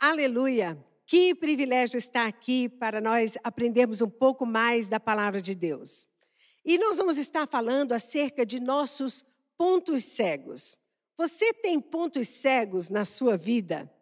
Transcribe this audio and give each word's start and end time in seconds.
Aleluia! 0.00 0.78
Que 1.04 1.34
privilégio 1.34 1.98
estar 1.98 2.28
aqui 2.28 2.68
para 2.68 3.00
nós 3.00 3.36
aprendermos 3.42 4.00
um 4.00 4.08
pouco 4.08 4.46
mais 4.46 4.88
da 4.88 5.00
palavra 5.00 5.42
de 5.42 5.56
Deus. 5.56 6.06
E 6.64 6.78
nós 6.78 6.98
vamos 6.98 7.18
estar 7.18 7.48
falando 7.48 7.90
acerca 7.90 8.46
de 8.46 8.60
nossos 8.60 9.24
pontos 9.56 10.04
cegos. 10.04 10.76
Você 11.16 11.52
tem 11.52 11.80
pontos 11.80 12.28
cegos 12.28 12.90
na 12.90 13.04
sua 13.04 13.36
vida? 13.36 13.92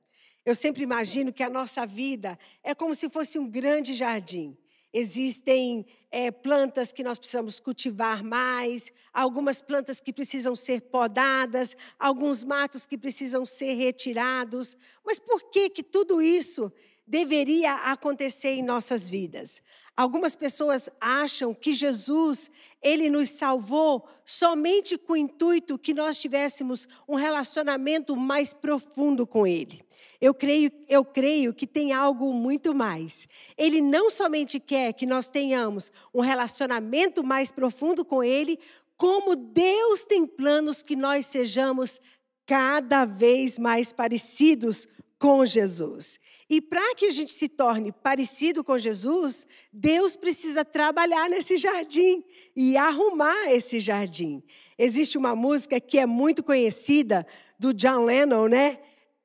Eu 0.45 0.54
sempre 0.54 0.82
imagino 0.82 1.32
que 1.32 1.43
a 1.43 1.48
nossa 1.48 1.86
vida 1.86 2.38
é 2.62 2.74
como 2.74 2.94
se 2.94 3.08
fosse 3.08 3.38
um 3.38 3.48
grande 3.48 3.94
jardim. 3.94 4.54
Existem 4.98 5.84
é, 6.10 6.30
plantas 6.30 6.90
que 6.90 7.02
nós 7.02 7.18
precisamos 7.18 7.60
cultivar 7.60 8.24
mais, 8.24 8.90
algumas 9.12 9.60
plantas 9.60 10.00
que 10.00 10.10
precisam 10.10 10.56
ser 10.56 10.80
podadas, 10.80 11.76
alguns 11.98 12.42
matos 12.42 12.86
que 12.86 12.96
precisam 12.96 13.45
ser 13.45 13.74
retirados. 13.74 14.74
Mas 15.04 15.18
por 15.18 15.50
que 15.50 15.68
que 15.68 15.82
tudo 15.82 16.22
isso 16.22 16.72
deveria 17.06 17.74
acontecer 17.74 18.54
em 18.54 18.62
nossas 18.62 19.10
vidas. 19.10 19.62
Algumas 19.95 20.34
pessoas 20.34 20.88
acham 20.98 21.52
que 21.52 21.74
Jesus, 21.74 22.51
ele 22.82 23.10
nos 23.10 23.28
salvou 23.28 24.09
somente 24.24 24.96
com 24.96 25.12
o 25.12 25.16
intuito 25.16 25.78
que 25.78 25.92
nós 25.92 26.18
tivéssemos 26.18 26.88
um 27.06 27.16
relacionamento 27.16 28.16
mais 28.16 28.54
profundo 28.54 29.26
com 29.26 29.46
ele. 29.46 29.85
Eu 30.20 30.34
creio, 30.34 30.70
eu 30.88 31.05
creio 31.05 31.52
que 31.52 31.66
tem 31.66 31.93
algo 31.93 32.33
muito 32.33 32.74
mais. 32.74 33.29
Ele 33.57 33.80
não 33.80 34.11
somente 34.11 34.59
quer 34.59 34.93
que 34.93 35.07
nós 35.07 35.30
tenhamos 35.30 35.91
um 36.15 36.20
relacionamento 36.20 37.23
mais 37.23 37.51
profundo 37.51 38.05
com 38.05 38.23
ele, 38.23 38.59
como 38.97 39.37
Deus 39.37 40.05
tem 40.05 40.27
planos 40.27 40.83
que 40.83 40.97
nós 40.97 41.27
sejamos 41.27 42.01
cada 42.47 43.05
vez 43.05 43.59
mais 43.59 43.93
parecidos 43.93 44.87
com 45.19 45.45
Jesus. 45.45 46.19
E 46.48 46.60
para 46.60 46.95
que 46.95 47.07
a 47.07 47.10
gente 47.10 47.33
se 47.33 47.48
torne 47.48 47.91
parecido 47.91 48.62
com 48.62 48.79
Jesus, 48.79 49.46
Deus 49.73 50.15
precisa 50.15 50.65
trabalhar 50.65 51.29
nesse 51.29 51.57
jardim 51.57 52.23
e 52.55 52.77
arrumar 52.77 53.51
esse 53.51 53.80
jardim. 53.80 54.43
Existe 54.79 55.18
uma 55.18 55.35
música 55.35 55.80
que 55.80 55.99
é 55.99 56.07
muito 56.07 56.45
conhecida 56.45 57.27
do 57.59 57.74
John 57.74 58.05
Lennon, 58.05 58.46
né? 58.46 58.79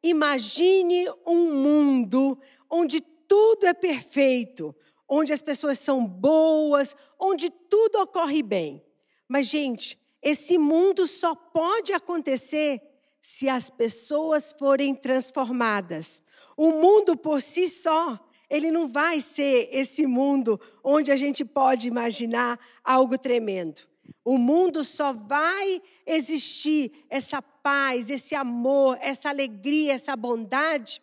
Imagine 0.04 1.06
um 1.26 1.54
mundo 1.54 2.38
onde 2.70 3.02
tudo 3.02 3.66
é 3.66 3.74
perfeito, 3.74 4.76
onde 5.08 5.32
as 5.32 5.42
pessoas 5.42 5.80
são 5.80 6.06
boas, 6.06 6.96
onde 7.20 7.50
tudo 7.50 8.02
ocorre 8.02 8.42
bem. 8.42 8.84
Mas, 9.28 9.48
gente, 9.48 10.00
esse 10.22 10.58
mundo 10.58 11.06
só 11.06 11.36
pode 11.36 11.94
acontecer 11.94 12.82
se 13.20 13.48
as 13.48 13.70
pessoas 13.70 14.54
forem 14.58 14.96
transformadas. 14.96 16.24
O 16.58 16.72
mundo 16.72 17.16
por 17.16 17.42
si 17.42 17.70
só, 17.70 18.20
ele 18.50 18.72
não 18.72 18.88
vai 18.88 19.22
ser 19.22 19.70
esse 19.72 20.08
mundo 20.08 20.60
onde 20.84 21.12
a 21.12 21.16
gente 21.16 21.46
pode 21.46 21.88
imaginar 21.88 22.60
algo 22.84 23.18
tremendo. 23.18 23.91
O 24.24 24.38
mundo 24.38 24.84
só 24.84 25.14
vai 25.14 25.82
existir 26.06 27.06
essa 27.10 27.42
paz, 27.42 28.10
esse 28.10 28.36
amor, 28.36 28.98
essa 29.02 29.30
alegria, 29.30 29.94
essa 29.94 30.16
bondade, 30.16 31.02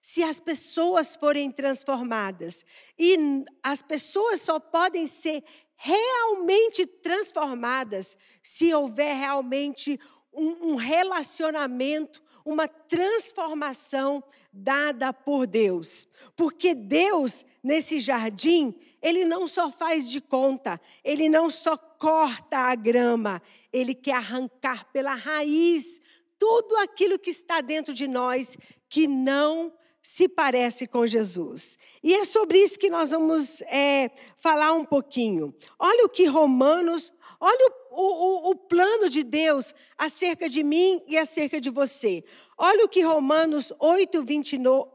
se 0.00 0.22
as 0.22 0.40
pessoas 0.40 1.16
forem 1.16 1.50
transformadas. 1.50 2.64
E 2.98 3.44
as 3.62 3.82
pessoas 3.82 4.40
só 4.40 4.58
podem 4.58 5.06
ser 5.06 5.44
realmente 5.76 6.86
transformadas 6.86 8.16
se 8.42 8.72
houver 8.72 9.16
realmente 9.16 9.98
um, 10.32 10.72
um 10.72 10.74
relacionamento, 10.74 12.22
uma 12.44 12.68
transformação 12.68 14.22
dada 14.52 15.12
por 15.12 15.46
Deus. 15.46 16.06
Porque 16.36 16.74
Deus, 16.74 17.44
nesse 17.62 17.98
jardim, 17.98 18.74
ele 19.02 19.24
não 19.24 19.46
só 19.46 19.70
faz 19.70 20.08
de 20.10 20.20
conta, 20.20 20.80
ele 21.04 21.28
não 21.28 21.50
só 21.50 21.76
corta 21.76 22.58
a 22.58 22.74
grama, 22.74 23.42
ele 23.72 23.94
quer 23.94 24.16
arrancar 24.16 24.86
pela 24.92 25.14
raiz 25.14 26.00
tudo 26.38 26.76
aquilo 26.76 27.18
que 27.18 27.30
está 27.30 27.60
dentro 27.60 27.92
de 27.92 28.08
nós 28.08 28.56
que 28.88 29.06
não 29.06 29.72
se 30.02 30.28
parece 30.28 30.86
com 30.86 31.06
Jesus. 31.06 31.78
E 32.02 32.14
é 32.14 32.24
sobre 32.24 32.58
isso 32.58 32.78
que 32.78 32.88
nós 32.88 33.10
vamos 33.10 33.60
é, 33.62 34.10
falar 34.36 34.72
um 34.72 34.84
pouquinho. 34.84 35.54
Olha 35.78 36.06
o 36.06 36.08
que 36.08 36.24
Romanos 36.24 37.12
Olha 37.42 37.72
o, 37.90 38.02
o, 38.02 38.50
o, 38.50 38.54
plano 38.54 39.08
de 39.08 39.22
Deus 39.22 39.74
acerca 39.96 40.46
de 40.46 40.62
mim 40.62 41.02
e 41.08 41.16
acerca 41.16 41.58
de 41.58 41.70
você. 41.70 42.22
Olha 42.56 42.84
o 42.84 42.88
que 42.88 43.00
Romanos 43.00 43.72
8, 43.78 44.22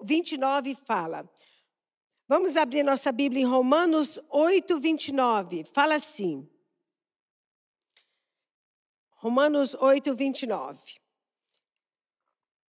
29 0.03 0.75
fala. 0.85 1.27
Vamos 2.27 2.57
abrir 2.57 2.81
nossa 2.81 3.11
Bíblia 3.11 3.43
em 3.43 3.45
Romanos 3.45 4.19
8, 4.31 4.79
29. 4.79 5.63
Fala 5.63 5.93
assim. 5.93 6.49
Romanos 9.11 9.75
8, 9.75 10.15
29. 10.15 10.99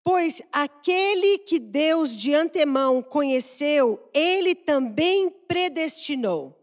Pois 0.05 0.43
aquele 0.53 1.39
que 1.39 1.59
Deus 1.59 2.15
de 2.15 2.35
antemão 2.35 3.03
conheceu, 3.03 4.11
ele 4.13 4.55
também 4.55 5.31
predestinou 5.31 6.55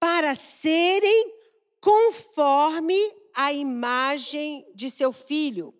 para 0.00 0.34
serem 0.34 1.32
conforme 1.80 2.98
a 3.36 3.52
imagem 3.52 4.66
de 4.74 4.90
seu 4.90 5.12
filho, 5.12 5.72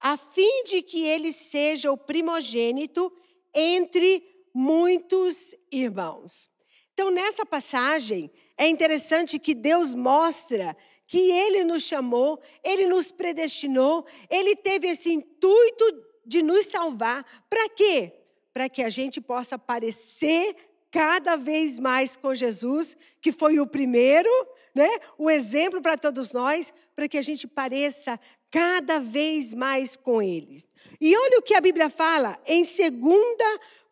a 0.00 0.16
fim 0.16 0.64
de 0.64 0.80
que 0.80 1.04
ele 1.04 1.34
seja 1.34 1.92
o 1.92 1.98
primogênito 1.98 3.12
entre 3.54 4.37
muitos 4.58 5.54
irmãos. 5.70 6.50
Então, 6.92 7.12
nessa 7.12 7.46
passagem, 7.46 8.28
é 8.56 8.66
interessante 8.66 9.38
que 9.38 9.54
Deus 9.54 9.94
mostra 9.94 10.76
que 11.06 11.30
ele 11.30 11.62
nos 11.62 11.84
chamou, 11.84 12.40
ele 12.64 12.88
nos 12.88 13.12
predestinou, 13.12 14.04
ele 14.28 14.56
teve 14.56 14.88
esse 14.88 15.12
intuito 15.12 15.84
de 16.26 16.42
nos 16.42 16.66
salvar. 16.66 17.24
Para 17.48 17.68
quê? 17.68 18.12
Para 18.52 18.68
que 18.68 18.82
a 18.82 18.90
gente 18.90 19.20
possa 19.20 19.56
parecer 19.56 20.56
cada 20.90 21.36
vez 21.36 21.78
mais 21.78 22.16
com 22.16 22.34
Jesus, 22.34 22.96
que 23.22 23.30
foi 23.30 23.60
o 23.60 23.66
primeiro, 23.66 24.28
né? 24.74 24.88
O 25.16 25.30
exemplo 25.30 25.80
para 25.80 25.96
todos 25.96 26.32
nós, 26.32 26.74
para 26.96 27.08
que 27.08 27.16
a 27.16 27.22
gente 27.22 27.46
pareça 27.46 28.18
cada 28.50 28.98
vez 28.98 29.54
mais 29.54 29.96
com 29.96 30.20
Ele. 30.20 30.58
E 31.00 31.16
olha 31.16 31.38
o 31.38 31.42
que 31.42 31.54
a 31.54 31.60
Bíblia 31.60 31.88
fala 31.88 32.36
em 32.46 32.62
2 32.62 32.90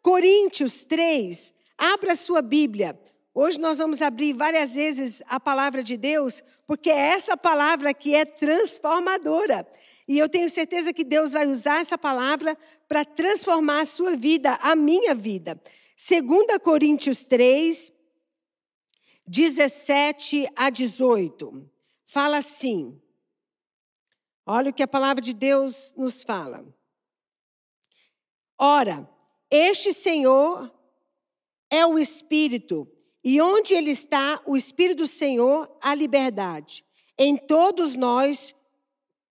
Coríntios 0.07 0.85
3. 0.85 1.53
Abra 1.77 2.15
sua 2.15 2.41
Bíblia. 2.41 2.97
Hoje 3.35 3.59
nós 3.59 3.79
vamos 3.79 4.01
abrir 4.01 4.35
várias 4.35 4.77
vezes 4.77 5.21
a 5.27 5.41
palavra 5.41 5.83
de 5.83 5.97
Deus, 5.97 6.45
porque 6.65 6.91
é 6.91 7.09
essa 7.09 7.37
palavra 7.37 7.93
que 7.93 8.15
é 8.15 8.25
transformadora. 8.25 9.67
E 10.07 10.17
eu 10.17 10.29
tenho 10.29 10.49
certeza 10.49 10.93
que 10.93 11.03
Deus 11.03 11.33
vai 11.33 11.49
usar 11.49 11.81
essa 11.81 11.99
palavra 11.99 12.57
para 12.87 13.05
transformar 13.05 13.81
a 13.81 13.85
sua 13.85 14.17
vida, 14.17 14.55
a 14.63 14.77
minha 14.77 15.13
vida. 15.13 15.61
2 15.97 16.57
Coríntios 16.63 17.25
3, 17.25 17.93
17 19.27 20.47
a 20.55 20.71
18. 20.71 21.69
Fala 22.05 22.37
assim. 22.37 22.97
Olha 24.47 24.71
o 24.71 24.73
que 24.73 24.85
a 24.85 24.89
palavra 24.89 25.21
de 25.21 25.35
Deus 25.35 25.93
nos 25.97 26.23
fala. 26.23 26.65
Ora, 28.57 29.16
este 29.51 29.93
Senhor 29.93 30.73
é 31.71 31.85
o 31.87 31.99
Espírito, 31.99 32.89
e 33.23 33.41
onde 33.41 33.75
ele 33.75 33.91
está, 33.91 34.41
o 34.47 34.57
Espírito 34.57 34.99
do 34.99 35.07
Senhor, 35.07 35.69
a 35.81 35.95
liberdade. 35.95 36.85
Em 37.19 37.37
todos 37.37 37.97
nós, 37.97 38.55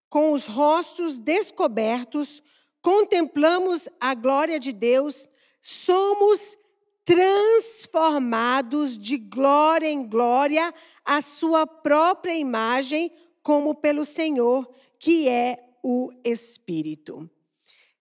com 0.10 0.32
os 0.32 0.46
rostos 0.46 1.18
descobertos, 1.18 2.42
contemplamos 2.82 3.88
a 4.00 4.14
glória 4.14 4.60
de 4.60 4.72
Deus, 4.72 5.28
somos 5.62 6.58
transformados 7.06 8.98
de 8.98 9.18
glória 9.18 9.88
em 9.88 10.08
glória 10.08 10.74
à 11.04 11.22
sua 11.22 11.68
própria 11.68 12.36
imagem, 12.36 13.12
como 13.44 13.76
pelo 13.76 14.04
Senhor, 14.04 14.68
que 15.00 15.30
é 15.30 15.64
o 15.84 16.12
Espírito. 16.24 17.30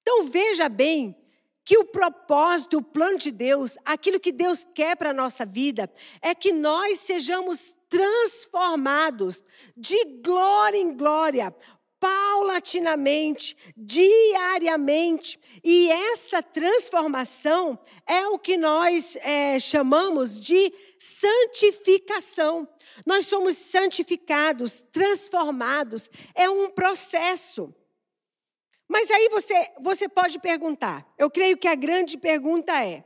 Então 0.01 0.25
veja 0.25 0.69
bem 0.69 1.15
que 1.65 1.79
o 1.79 1.85
propósito, 1.85 2.79
o 2.79 2.83
plano 2.83 3.19
de 3.19 3.31
Deus, 3.31 3.77
aquilo 3.85 4.21
que 4.21 4.31
Deus 4.31 4.67
quer 4.75 4.97
para 4.97 5.11
a 5.11 5.15
nossa 5.15 5.47
vida, 5.47 5.91
é 6.21 6.35
que 6.35 6.53
nós 6.53 7.01
sejamos 7.01 7.75
transformados 7.89 9.43
de 9.77 10.05
glória 10.23 10.77
em 10.77 10.95
glória, 10.95 11.55
paulatinamente, 11.99 13.57
diariamente. 13.75 15.39
E 15.65 15.91
essa 15.91 16.43
transformação 16.43 17.79
é 18.07 18.27
o 18.27 18.39
que 18.39 18.59
nós 18.59 19.17
é, 19.17 19.59
chamamos 19.59 20.39
de 20.39 20.71
santificação. 20.99 22.69
Nós 23.07 23.27
somos 23.27 23.57
santificados, 23.57 24.85
transformados, 24.93 26.11
é 26.35 26.51
um 26.51 26.69
processo. 26.69 27.75
Mas 28.89 29.11
aí 29.11 29.29
você, 29.31 29.55
você 29.81 30.09
pode 30.09 30.39
perguntar. 30.39 31.07
Eu 31.19 31.31
creio 31.31 31.57
que 31.57 31.69
a 31.69 31.75
grande 31.75 32.19
pergunta 32.19 32.73
é: 32.85 33.05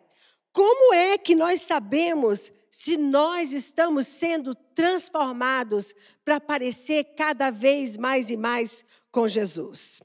como 0.53 0.95
é 0.95 1.17
que 1.17 1.35
nós 1.35 1.63
sabemos 1.63 2.53
se 2.71 2.97
nós 2.97 3.53
estamos 3.53 4.07
sendo 4.07 4.55
transformados 4.55 5.95
para 6.25 6.41
parecer 6.41 7.05
cada 7.17 7.51
vez 7.51 7.97
mais 7.97 8.31
e 8.31 8.37
mais 8.37 8.85
com 9.11 9.27
Jesus? 9.29 10.01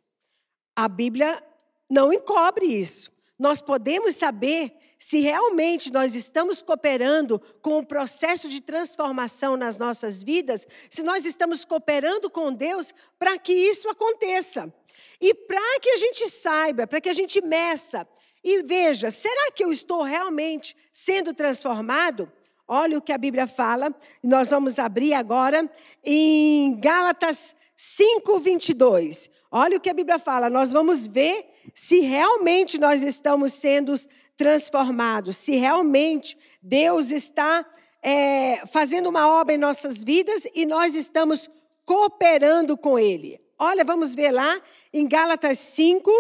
A 0.76 0.88
Bíblia 0.88 1.42
não 1.90 2.14
encobre 2.14 2.66
isso. 2.66 3.12
Nós 3.38 3.62
podemos 3.62 4.16
saber 4.16 4.76
se 4.98 5.20
realmente 5.20 5.92
nós 5.92 6.16
estamos 6.16 6.62
cooperando 6.62 7.38
com 7.62 7.78
o 7.78 7.86
processo 7.86 8.48
de 8.48 8.62
transformação 8.62 9.58
nas 9.58 9.78
nossas 9.78 10.24
vidas, 10.24 10.66
se 10.90 11.04
nós 11.04 11.26
estamos 11.26 11.66
cooperando 11.66 12.30
com 12.30 12.54
Deus 12.54 12.94
para 13.20 13.38
que 13.38 13.52
isso 13.52 13.90
aconteça. 13.90 14.74
E 15.20 15.34
para 15.34 15.80
que 15.82 15.90
a 15.90 15.98
gente 15.98 16.30
saiba, 16.30 16.88
para 16.88 17.02
que 17.02 17.10
a 17.10 17.14
gente 17.14 17.42
meça 17.42 18.08
e 18.44 18.62
veja, 18.62 19.10
será 19.10 19.52
que 19.52 19.64
eu 19.64 19.72
estou 19.72 20.02
realmente 20.02 20.76
sendo 20.92 21.34
transformado? 21.34 22.32
Olha 22.68 22.98
o 22.98 23.02
que 23.02 23.14
a 23.14 23.18
Bíblia 23.18 23.48
fala, 23.48 23.94
nós 24.22 24.50
vamos 24.50 24.80
abrir 24.80 25.14
agora 25.14 25.70
em 26.04 26.80
Gálatas 26.80 27.56
5, 27.76 28.40
22. 28.40 29.30
Olha 29.52 29.78
o 29.78 29.80
que 29.80 29.90
a 29.90 29.94
Bíblia 29.94 30.20
fala, 30.20 30.50
nós 30.50 30.72
vamos 30.72 31.08
ver 31.08 31.46
se 31.74 32.00
realmente 32.00 32.78
nós 32.80 33.04
estamos 33.04 33.54
sendo 33.54 33.94
transformados, 34.36 35.38
se 35.38 35.56
realmente 35.56 36.38
Deus 36.62 37.12
está 37.12 37.66
é, 38.02 38.66
fazendo 38.68 39.08
uma 39.08 39.28
obra 39.28 39.56
em 39.56 39.58
nossas 39.58 40.04
vidas 40.04 40.44
e 40.54 40.66
nós 40.66 40.96
estamos 40.96 41.50
cooperando 41.86 42.78
com 42.78 42.98
Ele. 42.98 43.43
Olha, 43.58 43.84
vamos 43.84 44.16
ver 44.16 44.32
lá 44.32 44.62
em 44.92 45.08
Gálatas 45.08 45.60
5, 45.60 46.12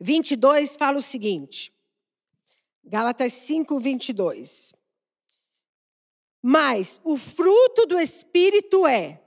22, 0.00 0.76
fala 0.76 0.98
o 0.98 1.02
seguinte. 1.02 1.72
Gálatas 2.84 3.32
5, 3.32 3.78
22. 3.78 4.72
Mas 6.42 7.00
o 7.04 7.16
fruto 7.16 7.86
do 7.86 7.98
Espírito 8.00 8.86
é 8.86 9.20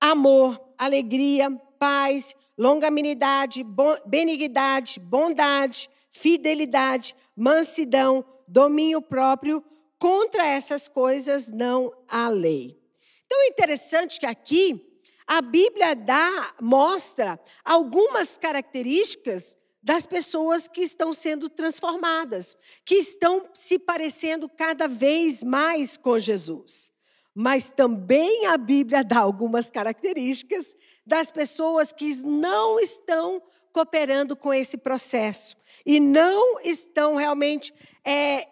amor, 0.00 0.60
alegria, 0.78 1.50
paz, 1.78 2.34
longanimidade, 2.56 3.64
benignidade, 4.06 4.98
bondade, 4.98 5.90
fidelidade, 6.10 7.14
mansidão, 7.36 8.24
domínio 8.48 9.02
próprio. 9.02 9.62
Contra 9.98 10.46
essas 10.46 10.88
coisas 10.88 11.50
não 11.50 11.92
há 12.08 12.28
lei. 12.28 12.78
Então 13.24 13.42
é 13.42 13.48
interessante 13.48 14.20
que 14.20 14.26
aqui 14.26 14.85
a 15.26 15.40
Bíblia 15.42 15.94
dá, 15.94 16.54
mostra 16.60 17.40
algumas 17.64 18.38
características 18.38 19.56
das 19.82 20.06
pessoas 20.06 20.68
que 20.68 20.80
estão 20.80 21.12
sendo 21.12 21.48
transformadas, 21.48 22.56
que 22.84 22.96
estão 22.96 23.48
se 23.54 23.78
parecendo 23.78 24.48
cada 24.48 24.88
vez 24.88 25.42
mais 25.42 25.96
com 25.96 26.18
Jesus. 26.18 26.90
Mas 27.34 27.70
também 27.70 28.46
a 28.46 28.56
Bíblia 28.56 29.04
dá 29.04 29.18
algumas 29.18 29.70
características 29.70 30.74
das 31.06 31.30
pessoas 31.30 31.92
que 31.92 32.14
não 32.22 32.80
estão 32.80 33.42
cooperando 33.72 34.36
com 34.36 34.54
esse 34.54 34.76
processo 34.76 35.54
e 35.84 36.00
não 36.00 36.58
estão 36.60 37.14
realmente 37.14 37.74
é, 38.04 38.48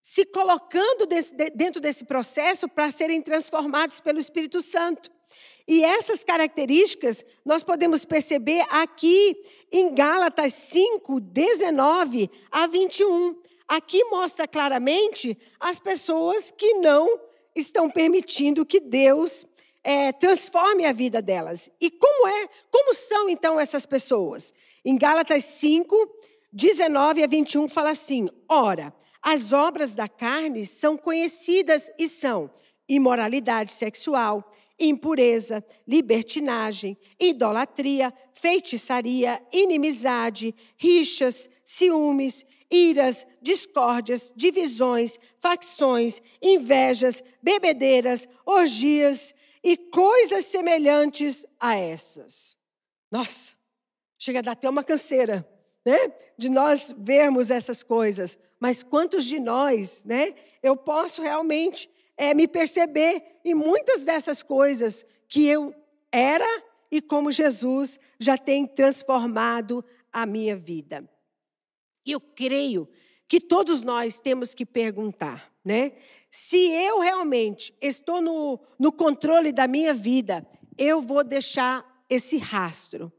se 0.00 0.24
colocando 0.24 1.06
desse, 1.06 1.34
dentro 1.54 1.80
desse 1.80 2.04
processo 2.04 2.68
para 2.68 2.90
serem 2.90 3.22
transformados 3.22 4.00
pelo 4.00 4.18
Espírito 4.18 4.60
Santo. 4.60 5.10
E 5.66 5.84
essas 5.84 6.24
características 6.24 7.24
nós 7.44 7.62
podemos 7.62 8.04
perceber 8.04 8.64
aqui 8.70 9.36
em 9.70 9.94
Gálatas 9.94 10.52
5, 10.54 11.20
19 11.20 12.30
a 12.50 12.66
21. 12.66 13.36
Aqui 13.68 14.04
mostra 14.04 14.46
claramente 14.46 15.38
as 15.58 15.78
pessoas 15.78 16.50
que 16.50 16.74
não 16.74 17.20
estão 17.54 17.88
permitindo 17.88 18.66
que 18.66 18.80
Deus 18.80 19.46
é, 19.84 20.12
transforme 20.12 20.84
a 20.84 20.92
vida 20.92 21.20
delas. 21.20 21.70
E 21.80 21.90
como 21.90 22.28
é, 22.28 22.48
como 22.70 22.94
são 22.94 23.28
então 23.28 23.58
essas 23.58 23.86
pessoas? 23.86 24.52
Em 24.84 24.96
Gálatas 24.96 25.44
5, 25.44 25.96
19 26.52 27.22
a 27.22 27.26
21 27.26 27.68
fala 27.68 27.90
assim: 27.90 28.28
Ora, 28.48 28.94
as 29.22 29.52
obras 29.52 29.92
da 29.92 30.08
carne 30.08 30.66
são 30.66 30.96
conhecidas 30.96 31.90
e 31.98 32.08
são 32.08 32.50
imoralidade 32.88 33.72
sexual, 33.72 34.50
impureza, 34.82 35.64
libertinagem, 35.86 36.96
idolatria, 37.18 38.12
feitiçaria, 38.32 39.40
inimizade, 39.52 40.54
rixas, 40.76 41.48
ciúmes, 41.64 42.44
iras, 42.70 43.26
discórdias, 43.40 44.32
divisões, 44.34 45.18
facções, 45.38 46.20
invejas, 46.40 47.22
bebedeiras, 47.42 48.28
orgias 48.44 49.34
e 49.62 49.76
coisas 49.76 50.46
semelhantes 50.46 51.46
a 51.60 51.76
essas. 51.76 52.56
Nossa, 53.10 53.54
chega 54.18 54.40
a 54.40 54.42
dar 54.42 54.52
até 54.52 54.68
uma 54.68 54.82
canseira, 54.82 55.46
né? 55.84 56.12
De 56.36 56.48
nós 56.48 56.94
vermos 56.98 57.50
essas 57.50 57.82
coisas. 57.82 58.38
Mas 58.58 58.82
quantos 58.82 59.24
de 59.24 59.38
nós, 59.38 60.02
né? 60.04 60.34
Eu 60.62 60.76
posso 60.76 61.22
realmente 61.22 61.90
é, 62.22 62.32
me 62.34 62.46
perceber 62.46 63.40
em 63.44 63.52
muitas 63.52 64.04
dessas 64.04 64.44
coisas 64.44 65.04
que 65.28 65.48
eu 65.48 65.74
era 66.12 66.46
e 66.88 67.02
como 67.02 67.32
Jesus 67.32 67.98
já 68.16 68.38
tem 68.38 68.64
transformado 68.64 69.84
a 70.12 70.24
minha 70.24 70.54
vida. 70.54 71.04
Eu 72.06 72.20
creio 72.20 72.88
que 73.26 73.40
todos 73.40 73.82
nós 73.82 74.20
temos 74.20 74.54
que 74.54 74.64
perguntar, 74.64 75.52
né? 75.64 75.90
Se 76.30 76.70
eu 76.70 77.00
realmente 77.00 77.74
estou 77.80 78.22
no, 78.22 78.60
no 78.78 78.92
controle 78.92 79.50
da 79.50 79.66
minha 79.66 79.92
vida, 79.92 80.46
eu 80.78 81.02
vou 81.02 81.24
deixar 81.24 82.04
esse 82.08 82.38
rastro. 82.38 83.12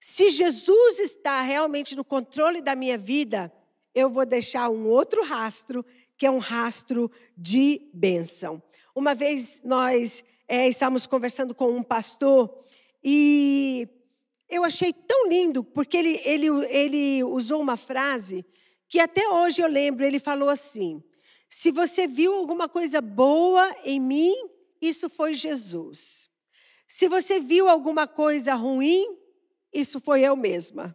Se 0.00 0.28
Jesus 0.28 0.98
está 0.98 1.40
realmente 1.42 1.94
no 1.94 2.04
controle 2.04 2.60
da 2.60 2.74
minha 2.74 2.98
vida, 2.98 3.52
eu 3.94 4.10
vou 4.10 4.26
deixar 4.26 4.68
um 4.70 4.88
outro 4.88 5.24
rastro, 5.24 5.84
que 6.20 6.26
é 6.26 6.30
um 6.30 6.36
rastro 6.36 7.10
de 7.34 7.80
bênção. 7.94 8.62
Uma 8.94 9.14
vez 9.14 9.62
nós 9.64 10.22
é, 10.46 10.68
estávamos 10.68 11.06
conversando 11.06 11.54
com 11.54 11.74
um 11.74 11.82
pastor 11.82 12.62
e 13.02 13.88
eu 14.46 14.62
achei 14.62 14.92
tão 14.92 15.28
lindo, 15.28 15.64
porque 15.64 15.96
ele, 15.96 16.20
ele, 16.22 16.48
ele 16.66 17.24
usou 17.24 17.58
uma 17.62 17.74
frase 17.74 18.44
que 18.86 19.00
até 19.00 19.26
hoje 19.30 19.62
eu 19.62 19.66
lembro. 19.66 20.04
Ele 20.04 20.18
falou 20.18 20.50
assim: 20.50 21.02
Se 21.48 21.70
você 21.70 22.06
viu 22.06 22.34
alguma 22.34 22.68
coisa 22.68 23.00
boa 23.00 23.74
em 23.82 23.98
mim, 23.98 24.34
isso 24.78 25.08
foi 25.08 25.32
Jesus. 25.32 26.28
Se 26.86 27.08
você 27.08 27.40
viu 27.40 27.66
alguma 27.66 28.06
coisa 28.06 28.54
ruim, 28.54 29.16
isso 29.72 29.98
foi 29.98 30.20
eu 30.20 30.36
mesma. 30.36 30.94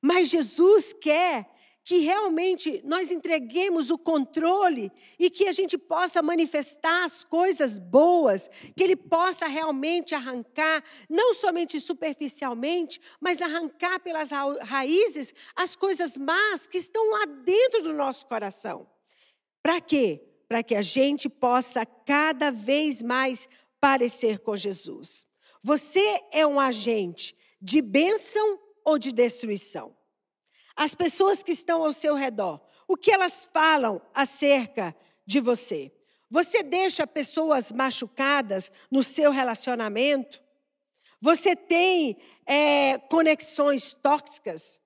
Mas 0.00 0.30
Jesus 0.30 0.94
quer 0.94 1.51
que 1.84 1.98
realmente 1.98 2.80
nós 2.84 3.10
entreguemos 3.10 3.90
o 3.90 3.98
controle 3.98 4.90
e 5.18 5.28
que 5.28 5.48
a 5.48 5.52
gente 5.52 5.76
possa 5.76 6.22
manifestar 6.22 7.04
as 7.04 7.24
coisas 7.24 7.78
boas, 7.78 8.48
que 8.76 8.84
Ele 8.84 8.96
possa 8.96 9.46
realmente 9.46 10.14
arrancar, 10.14 10.82
não 11.08 11.34
somente 11.34 11.80
superficialmente, 11.80 13.00
mas 13.20 13.42
arrancar 13.42 14.00
pelas 14.00 14.30
raízes 14.60 15.34
as 15.56 15.74
coisas 15.74 16.16
más 16.16 16.66
que 16.66 16.78
estão 16.78 17.10
lá 17.10 17.26
dentro 17.26 17.82
do 17.82 17.92
nosso 17.92 18.26
coração. 18.26 18.86
Para 19.62 19.80
quê? 19.80 20.22
Para 20.48 20.62
que 20.62 20.74
a 20.74 20.82
gente 20.82 21.28
possa 21.28 21.84
cada 21.84 22.50
vez 22.50 23.02
mais 23.02 23.48
parecer 23.80 24.38
com 24.38 24.56
Jesus. 24.56 25.26
Você 25.64 26.20
é 26.32 26.46
um 26.46 26.60
agente 26.60 27.36
de 27.60 27.80
bênção 27.80 28.58
ou 28.84 28.98
de 28.98 29.12
destruição? 29.12 29.96
As 30.76 30.94
pessoas 30.94 31.42
que 31.42 31.52
estão 31.52 31.84
ao 31.84 31.92
seu 31.92 32.14
redor, 32.14 32.60
o 32.88 32.96
que 32.96 33.12
elas 33.12 33.48
falam 33.52 34.00
acerca 34.14 34.94
de 35.26 35.40
você? 35.40 35.92
Você 36.30 36.62
deixa 36.62 37.06
pessoas 37.06 37.70
machucadas 37.70 38.70
no 38.90 39.02
seu 39.02 39.30
relacionamento? 39.30 40.42
Você 41.20 41.54
tem 41.54 42.16
é, 42.46 42.98
conexões 42.98 43.94
tóxicas? 43.94 44.80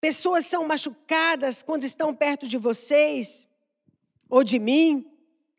Pessoas 0.00 0.46
são 0.46 0.66
machucadas 0.66 1.62
quando 1.62 1.84
estão 1.84 2.14
perto 2.14 2.48
de 2.48 2.56
vocês 2.56 3.46
ou 4.28 4.42
de 4.42 4.58
mim? 4.58 5.06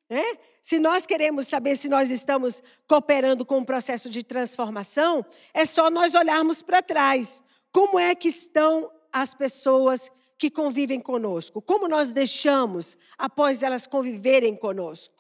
Né? 0.10 0.24
Se 0.62 0.80
nós 0.80 1.06
queremos 1.06 1.48
saber 1.48 1.78
se 1.78 1.88
nós 1.88 2.12
estamos 2.12 2.62
cooperando 2.88 3.46
com 3.46 3.60
o 3.60 3.66
processo 3.66 4.10
de 4.10 4.24
transformação, 4.24 5.26
é 5.54 5.66
só 5.66 5.90
nós 5.90 6.16
olharmos 6.16 6.62
para 6.62 6.82
trás. 6.82 7.42
Como 7.72 7.98
é 7.98 8.14
que 8.14 8.28
estão 8.28 8.92
as 9.12 9.34
pessoas 9.34 10.10
que 10.38 10.50
convivem 10.50 11.00
conosco? 11.00 11.62
Como 11.62 11.88
nós 11.88 12.14
deixamos 12.14 12.98
após 13.18 13.64
elas 13.64 13.86
conviverem 13.88 14.56
conosco? 14.56 15.16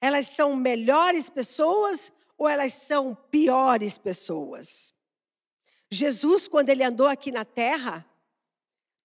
Elas 0.00 0.26
são 0.28 0.54
melhores 0.56 1.28
pessoas 1.28 2.12
ou 2.38 2.48
elas 2.48 2.72
são 2.72 3.14
piores 3.30 3.98
pessoas? 3.98 4.94
Jesus, 5.90 6.48
quando 6.48 6.70
ele 6.70 6.82
andou 6.82 7.06
aqui 7.06 7.30
na 7.30 7.44
terra, 7.44 8.04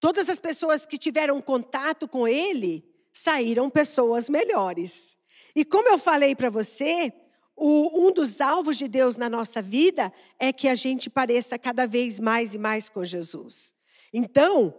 todas 0.00 0.28
as 0.28 0.38
pessoas 0.38 0.84
que 0.84 0.98
tiveram 0.98 1.40
contato 1.40 2.08
com 2.08 2.26
ele 2.26 2.84
saíram 3.12 3.70
pessoas 3.70 4.28
melhores. 4.28 5.16
E 5.54 5.64
como 5.64 5.88
eu 5.88 5.98
falei 5.98 6.34
para 6.34 6.50
você, 6.50 7.12
o, 7.54 8.06
um 8.06 8.12
dos 8.12 8.40
alvos 8.40 8.76
de 8.76 8.88
Deus 8.88 9.16
na 9.16 9.28
nossa 9.28 9.60
vida 9.60 10.12
é 10.38 10.52
que 10.52 10.68
a 10.68 10.74
gente 10.74 11.10
pareça 11.10 11.58
cada 11.58 11.86
vez 11.86 12.18
mais 12.18 12.54
e 12.54 12.58
mais 12.58 12.88
com 12.88 13.04
Jesus. 13.04 13.74
Então, 14.12 14.74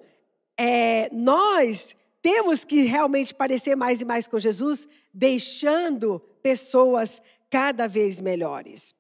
é, 0.58 1.10
nós 1.12 1.96
temos 2.22 2.64
que 2.64 2.84
realmente 2.84 3.34
parecer 3.34 3.76
mais 3.76 4.02
e 4.02 4.06
mais 4.06 4.28
com 4.28 4.40
Jesus, 4.40 4.88
deixando 5.14 6.20
pessoas 6.42 7.22
cada 7.50 7.88
vez 7.88 8.22
melhores. 8.22 8.96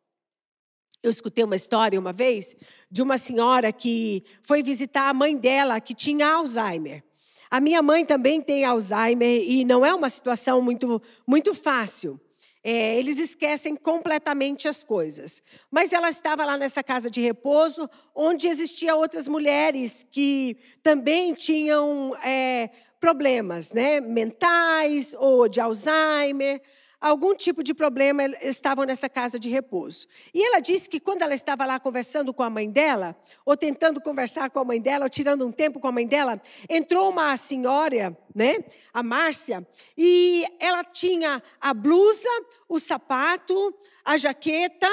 Eu 1.01 1.11
escutei 1.11 1.43
uma 1.43 1.55
história 1.55 1.99
uma 1.99 2.13
vez 2.13 2.55
de 2.89 3.01
uma 3.01 3.17
senhora 3.17 3.71
que 3.73 4.23
foi 4.41 4.63
visitar 4.63 5.09
a 5.09 5.13
mãe 5.13 5.37
dela 5.37 5.81
que 5.81 5.93
tinha 5.93 6.33
Alzheimer. 6.33 7.03
A 7.51 7.59
minha 7.59 7.81
mãe 7.81 8.05
também 8.05 8.41
tem 8.41 8.65
Alzheimer 8.65 9.43
e 9.47 9.63
não 9.63 9.85
é 9.85 9.93
uma 9.93 10.09
situação 10.09 10.61
muito, 10.61 11.01
muito 11.27 11.53
fácil. 11.53 12.19
É, 12.63 12.97
eles 12.97 13.19
esquecem 13.19 13.75
completamente 13.75 14.67
as 14.67 14.83
coisas. 14.83 15.43
Mas 15.69 15.91
ela 15.91 16.09
estava 16.09 16.45
lá 16.45 16.57
nessa 16.57 16.81
casa 16.81 17.09
de 17.09 17.19
repouso, 17.19 17.89
onde 18.15 18.47
existiam 18.47 18.97
outras 18.97 19.27
mulheres 19.27 20.05
que 20.09 20.57
também 20.81 21.33
tinham 21.33 22.15
é, 22.23 22.69
problemas 22.99 23.73
né, 23.73 23.99
mentais 23.99 25.13
ou 25.19 25.49
de 25.49 25.59
Alzheimer 25.59 26.61
algum 27.03 27.35
tipo 27.35 27.61
de 27.61 27.73
problema, 27.73 28.23
estavam 28.41 28.85
nessa 28.85 29.09
casa 29.09 29.37
de 29.37 29.49
repouso. 29.49 30.07
E 30.33 30.41
ela 30.41 30.61
disse 30.61 30.89
que 30.89 31.01
quando 31.01 31.21
ela 31.21 31.35
estava 31.35 31.65
lá 31.65 31.77
conversando 31.77 32.33
com 32.33 32.41
a 32.41 32.49
mãe 32.49 32.69
dela, 32.69 33.13
ou 33.45 33.57
tentando 33.57 33.99
conversar 33.99 34.49
com 34.49 34.59
a 34.59 34.63
mãe 34.63 34.81
dela, 34.81 35.03
ou 35.03 35.09
tirando 35.09 35.45
um 35.45 35.51
tempo 35.51 35.81
com 35.81 35.87
a 35.89 35.91
mãe 35.91 36.07
dela, 36.07 36.41
entrou 36.69 37.09
uma 37.09 37.35
senhora, 37.35 38.17
né, 38.33 38.55
a 38.93 39.03
Márcia, 39.03 39.67
e 39.97 40.45
ela 40.61 40.81
tinha 40.81 41.43
a 41.59 41.73
blusa, 41.73 42.29
o 42.69 42.79
sapato, 42.79 43.75
a 44.05 44.15
jaqueta, 44.15 44.87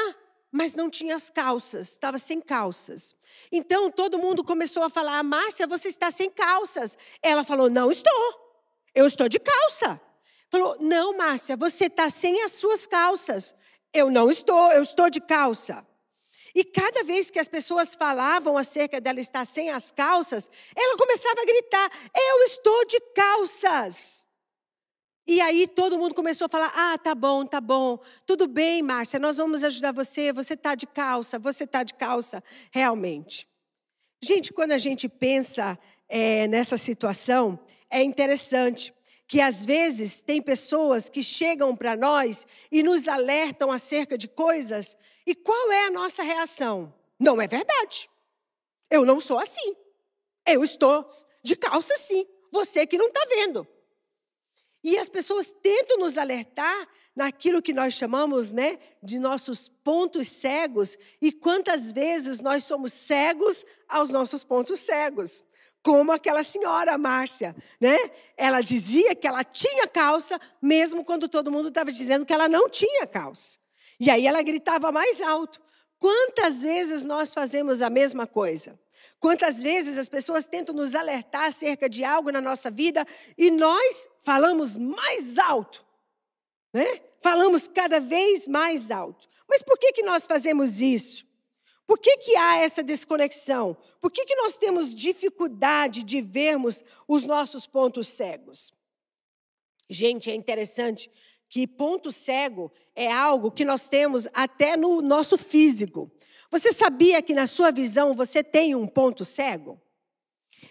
mas 0.50 0.74
não 0.74 0.90
tinha 0.90 1.14
as 1.14 1.30
calças, 1.30 1.92
estava 1.92 2.18
sem 2.18 2.40
calças. 2.40 3.14
Então 3.52 3.88
todo 3.88 4.18
mundo 4.18 4.42
começou 4.42 4.82
a 4.82 4.90
falar: 4.90 5.22
Márcia, 5.22 5.64
você 5.64 5.86
está 5.86 6.10
sem 6.10 6.28
calças. 6.28 6.98
Ela 7.22 7.44
falou: 7.44 7.70
Não 7.70 7.88
estou, 7.88 8.34
eu 8.92 9.06
estou 9.06 9.28
de 9.28 9.38
calça. 9.38 10.00
Falou: 10.50 10.76
Não, 10.80 11.16
Márcia, 11.16 11.56
você 11.56 11.86
está 11.86 12.10
sem 12.10 12.42
as 12.42 12.52
suas 12.52 12.86
calças. 12.86 13.54
Eu 13.92 14.10
não 14.10 14.30
estou, 14.30 14.72
eu 14.72 14.82
estou 14.82 15.08
de 15.08 15.20
calça. 15.20 15.86
E 16.54 16.64
cada 16.64 17.04
vez 17.04 17.30
que 17.30 17.38
as 17.38 17.48
pessoas 17.48 17.94
falavam 17.94 18.56
acerca 18.56 19.00
dela 19.00 19.20
estar 19.20 19.44
sem 19.44 19.70
as 19.70 19.92
calças, 19.92 20.50
ela 20.76 20.96
começava 20.96 21.40
a 21.40 21.44
gritar: 21.44 21.90
Eu 22.14 22.42
estou 22.44 22.84
de 22.86 23.00
calças. 23.14 24.26
E 25.26 25.40
aí 25.40 25.68
todo 25.68 25.96
mundo 25.96 26.14
começou 26.14 26.46
a 26.46 26.48
falar: 26.48 26.72
Ah, 26.74 26.98
tá 26.98 27.14
bom, 27.14 27.46
tá 27.46 27.60
bom, 27.60 28.00
tudo 28.26 28.48
bem, 28.48 28.82
Márcia, 28.82 29.20
nós 29.20 29.36
vamos 29.36 29.62
ajudar 29.62 29.92
você. 29.92 30.32
Você 30.32 30.54
está 30.54 30.74
de 30.74 30.88
calça, 30.88 31.38
você 31.38 31.62
está 31.62 31.84
de 31.84 31.94
calça, 31.94 32.42
realmente. 32.72 33.48
Gente, 34.22 34.52
quando 34.52 34.72
a 34.72 34.78
gente 34.78 35.08
pensa 35.08 35.78
é, 36.08 36.48
nessa 36.48 36.76
situação, 36.76 37.58
é 37.88 38.02
interessante, 38.02 38.92
que 39.30 39.40
às 39.40 39.64
vezes 39.64 40.20
tem 40.20 40.42
pessoas 40.42 41.08
que 41.08 41.22
chegam 41.22 41.76
para 41.76 41.94
nós 41.94 42.44
e 42.68 42.82
nos 42.82 43.06
alertam 43.06 43.70
acerca 43.70 44.18
de 44.18 44.26
coisas, 44.26 44.96
e 45.24 45.36
qual 45.36 45.70
é 45.70 45.84
a 45.86 45.90
nossa 45.92 46.24
reação? 46.24 46.92
Não 47.16 47.40
é 47.40 47.46
verdade. 47.46 48.10
Eu 48.90 49.06
não 49.06 49.20
sou 49.20 49.38
assim. 49.38 49.76
Eu 50.44 50.64
estou 50.64 51.06
de 51.44 51.54
calça 51.54 51.94
sim. 51.96 52.26
Você 52.50 52.84
que 52.84 52.98
não 52.98 53.06
está 53.06 53.24
vendo. 53.28 53.64
E 54.82 54.98
as 54.98 55.08
pessoas 55.08 55.54
tentam 55.62 55.98
nos 55.98 56.18
alertar 56.18 56.88
naquilo 57.14 57.62
que 57.62 57.72
nós 57.72 57.94
chamamos, 57.94 58.50
né, 58.50 58.80
de 59.00 59.20
nossos 59.20 59.68
pontos 59.68 60.26
cegos, 60.26 60.98
e 61.22 61.30
quantas 61.30 61.92
vezes 61.92 62.40
nós 62.40 62.64
somos 62.64 62.92
cegos 62.92 63.64
aos 63.88 64.10
nossos 64.10 64.42
pontos 64.42 64.80
cegos 64.80 65.44
como 65.82 66.12
aquela 66.12 66.42
senhora 66.42 66.98
Márcia, 66.98 67.56
né? 67.80 67.96
Ela 68.36 68.60
dizia 68.60 69.14
que 69.14 69.26
ela 69.26 69.42
tinha 69.42 69.86
calça, 69.88 70.38
mesmo 70.60 71.04
quando 71.04 71.28
todo 71.28 71.50
mundo 71.50 71.68
estava 71.68 71.90
dizendo 71.90 72.26
que 72.26 72.32
ela 72.32 72.48
não 72.48 72.68
tinha 72.68 73.06
calça. 73.06 73.58
E 73.98 74.10
aí 74.10 74.26
ela 74.26 74.42
gritava 74.42 74.92
mais 74.92 75.20
alto. 75.20 75.60
Quantas 75.98 76.62
vezes 76.62 77.04
nós 77.04 77.32
fazemos 77.34 77.82
a 77.82 77.90
mesma 77.90 78.26
coisa? 78.26 78.78
Quantas 79.18 79.62
vezes 79.62 79.98
as 79.98 80.08
pessoas 80.08 80.46
tentam 80.46 80.74
nos 80.74 80.94
alertar 80.94 81.44
acerca 81.44 81.88
de 81.88 82.02
algo 82.02 82.30
na 82.30 82.40
nossa 82.40 82.70
vida 82.70 83.06
e 83.36 83.50
nós 83.50 84.08
falamos 84.20 84.76
mais 84.76 85.36
alto, 85.38 85.84
né? 86.72 87.00
Falamos 87.22 87.68
cada 87.68 88.00
vez 88.00 88.48
mais 88.48 88.90
alto. 88.90 89.28
Mas 89.46 89.62
por 89.62 89.78
que, 89.78 89.92
que 89.92 90.02
nós 90.02 90.26
fazemos 90.26 90.80
isso? 90.80 91.26
Por 91.90 91.98
que, 91.98 92.18
que 92.18 92.36
há 92.36 92.58
essa 92.58 92.84
desconexão? 92.84 93.76
Por 94.00 94.12
que, 94.12 94.24
que 94.24 94.36
nós 94.36 94.56
temos 94.56 94.94
dificuldade 94.94 96.04
de 96.04 96.22
vermos 96.22 96.84
os 97.08 97.24
nossos 97.24 97.66
pontos 97.66 98.06
cegos? 98.06 98.72
Gente, 99.88 100.30
é 100.30 100.34
interessante 100.36 101.10
que 101.48 101.66
ponto 101.66 102.12
cego 102.12 102.70
é 102.94 103.10
algo 103.10 103.50
que 103.50 103.64
nós 103.64 103.88
temos 103.88 104.28
até 104.32 104.76
no 104.76 105.02
nosso 105.02 105.36
físico. 105.36 106.08
Você 106.48 106.72
sabia 106.72 107.20
que 107.20 107.34
na 107.34 107.48
sua 107.48 107.72
visão 107.72 108.14
você 108.14 108.44
tem 108.44 108.72
um 108.76 108.86
ponto 108.86 109.24
cego? 109.24 109.76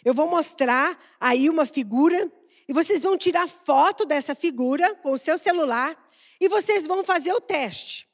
Eu 0.06 0.14
vou 0.14 0.30
mostrar 0.30 0.98
aí 1.20 1.50
uma 1.50 1.66
figura 1.66 2.32
e 2.66 2.72
vocês 2.72 3.04
vão 3.04 3.18
tirar 3.18 3.46
foto 3.50 4.06
dessa 4.06 4.34
figura 4.34 4.96
com 4.96 5.12
o 5.12 5.18
seu 5.18 5.38
celular 5.38 6.02
e 6.40 6.48
vocês 6.48 6.88
vão 6.88 7.04
fazer 7.04 7.34
o 7.34 7.42
teste. 7.42 8.09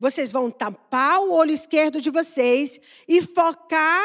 Vocês 0.00 0.32
vão 0.32 0.50
tampar 0.50 1.20
o 1.20 1.30
olho 1.30 1.52
esquerdo 1.52 2.00
de 2.00 2.08
vocês 2.08 2.80
e 3.06 3.20
focar 3.20 4.02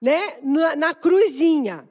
né, 0.00 0.38
na, 0.42 0.74
na 0.74 0.94
cruzinha. 0.94 1.86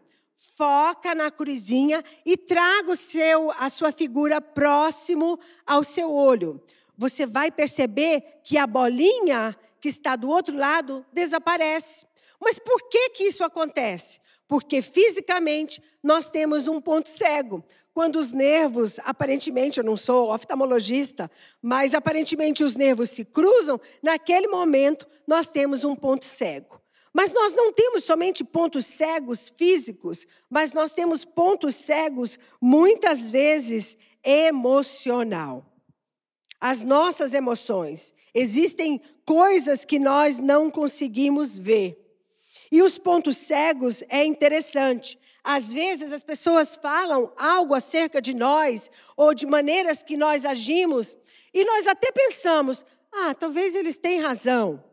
Foca 0.57 1.13
na 1.13 1.29
cruzinha 1.29 2.03
e 2.25 2.36
traga 2.36 2.91
o 2.91 2.95
seu, 2.95 3.51
a 3.51 3.69
sua 3.69 3.91
figura 3.91 4.41
próximo 4.41 5.39
ao 5.67 5.83
seu 5.83 6.12
olho. 6.12 6.60
Você 6.98 7.27
vai 7.27 7.51
perceber 7.51 8.41
que 8.43 8.57
a 8.57 8.65
bolinha 8.65 9.55
que 9.79 9.88
está 9.88 10.15
do 10.15 10.29
outro 10.29 10.57
lado 10.57 11.05
desaparece. 11.13 12.07
Mas 12.41 12.57
por 12.57 12.89
que, 12.89 13.12
que 13.12 13.24
isso 13.25 13.43
acontece? 13.43 14.19
Porque 14.48 14.81
fisicamente 14.81 15.81
nós 16.01 16.31
temos 16.31 16.67
um 16.67 16.81
ponto 16.81 17.07
cego 17.07 17.63
quando 17.94 18.18
os 18.18 18.34
nervos, 18.34 19.00
aparentemente, 19.04 19.78
eu 19.78 19.84
não 19.84 19.96
sou 19.96 20.34
oftalmologista, 20.34 21.30
mas 21.62 21.94
aparentemente 21.94 22.64
os 22.64 22.76
nervos 22.76 23.12
se 23.12 23.24
cruzam, 23.24 23.80
naquele 24.02 24.48
momento 24.48 25.08
nós 25.28 25.50
temos 25.50 25.84
um 25.84 25.96
ponto 25.96 26.26
cego. 26.26 26.82
Mas 27.14 27.32
nós 27.32 27.54
não 27.54 27.72
temos 27.72 28.04
somente 28.04 28.44
pontos 28.44 28.88
cegos 28.88 29.54
físicos, 29.56 30.26
mas 30.50 30.74
nós 30.74 30.94
temos 30.94 31.24
pontos 31.24 31.76
cegos, 31.76 32.40
muitas 32.60 33.30
vezes, 33.30 33.96
emocional. 34.24 35.64
As 36.60 36.82
nossas 36.82 37.36
emoções. 37.36 38.14
Existem 38.34 39.00
coisas 39.24 39.86
que 39.86 40.00
nós 40.00 40.40
não 40.40 40.72
conseguimos 40.72 41.60
ver. 41.60 42.00
E 42.72 42.82
os 42.82 42.98
pontos 42.98 43.38
cegos 43.38 44.04
é 44.10 44.26
interessante, 44.26 45.20
às 45.44 45.74
vezes 45.74 46.14
as 46.14 46.24
pessoas 46.24 46.76
falam 46.76 47.32
algo 47.38 47.74
acerca 47.74 48.22
de 48.22 48.34
nós 48.34 48.90
ou 49.18 49.34
de 49.34 49.46
maneiras 49.46 50.02
que 50.02 50.16
nós 50.16 50.46
agimos 50.46 51.18
e 51.54 51.66
nós 51.66 51.86
até 51.86 52.12
pensamos, 52.12 52.86
ah, 53.12 53.34
talvez 53.34 53.76
eles 53.76 53.98
têm 53.98 54.20
razão. 54.20 54.84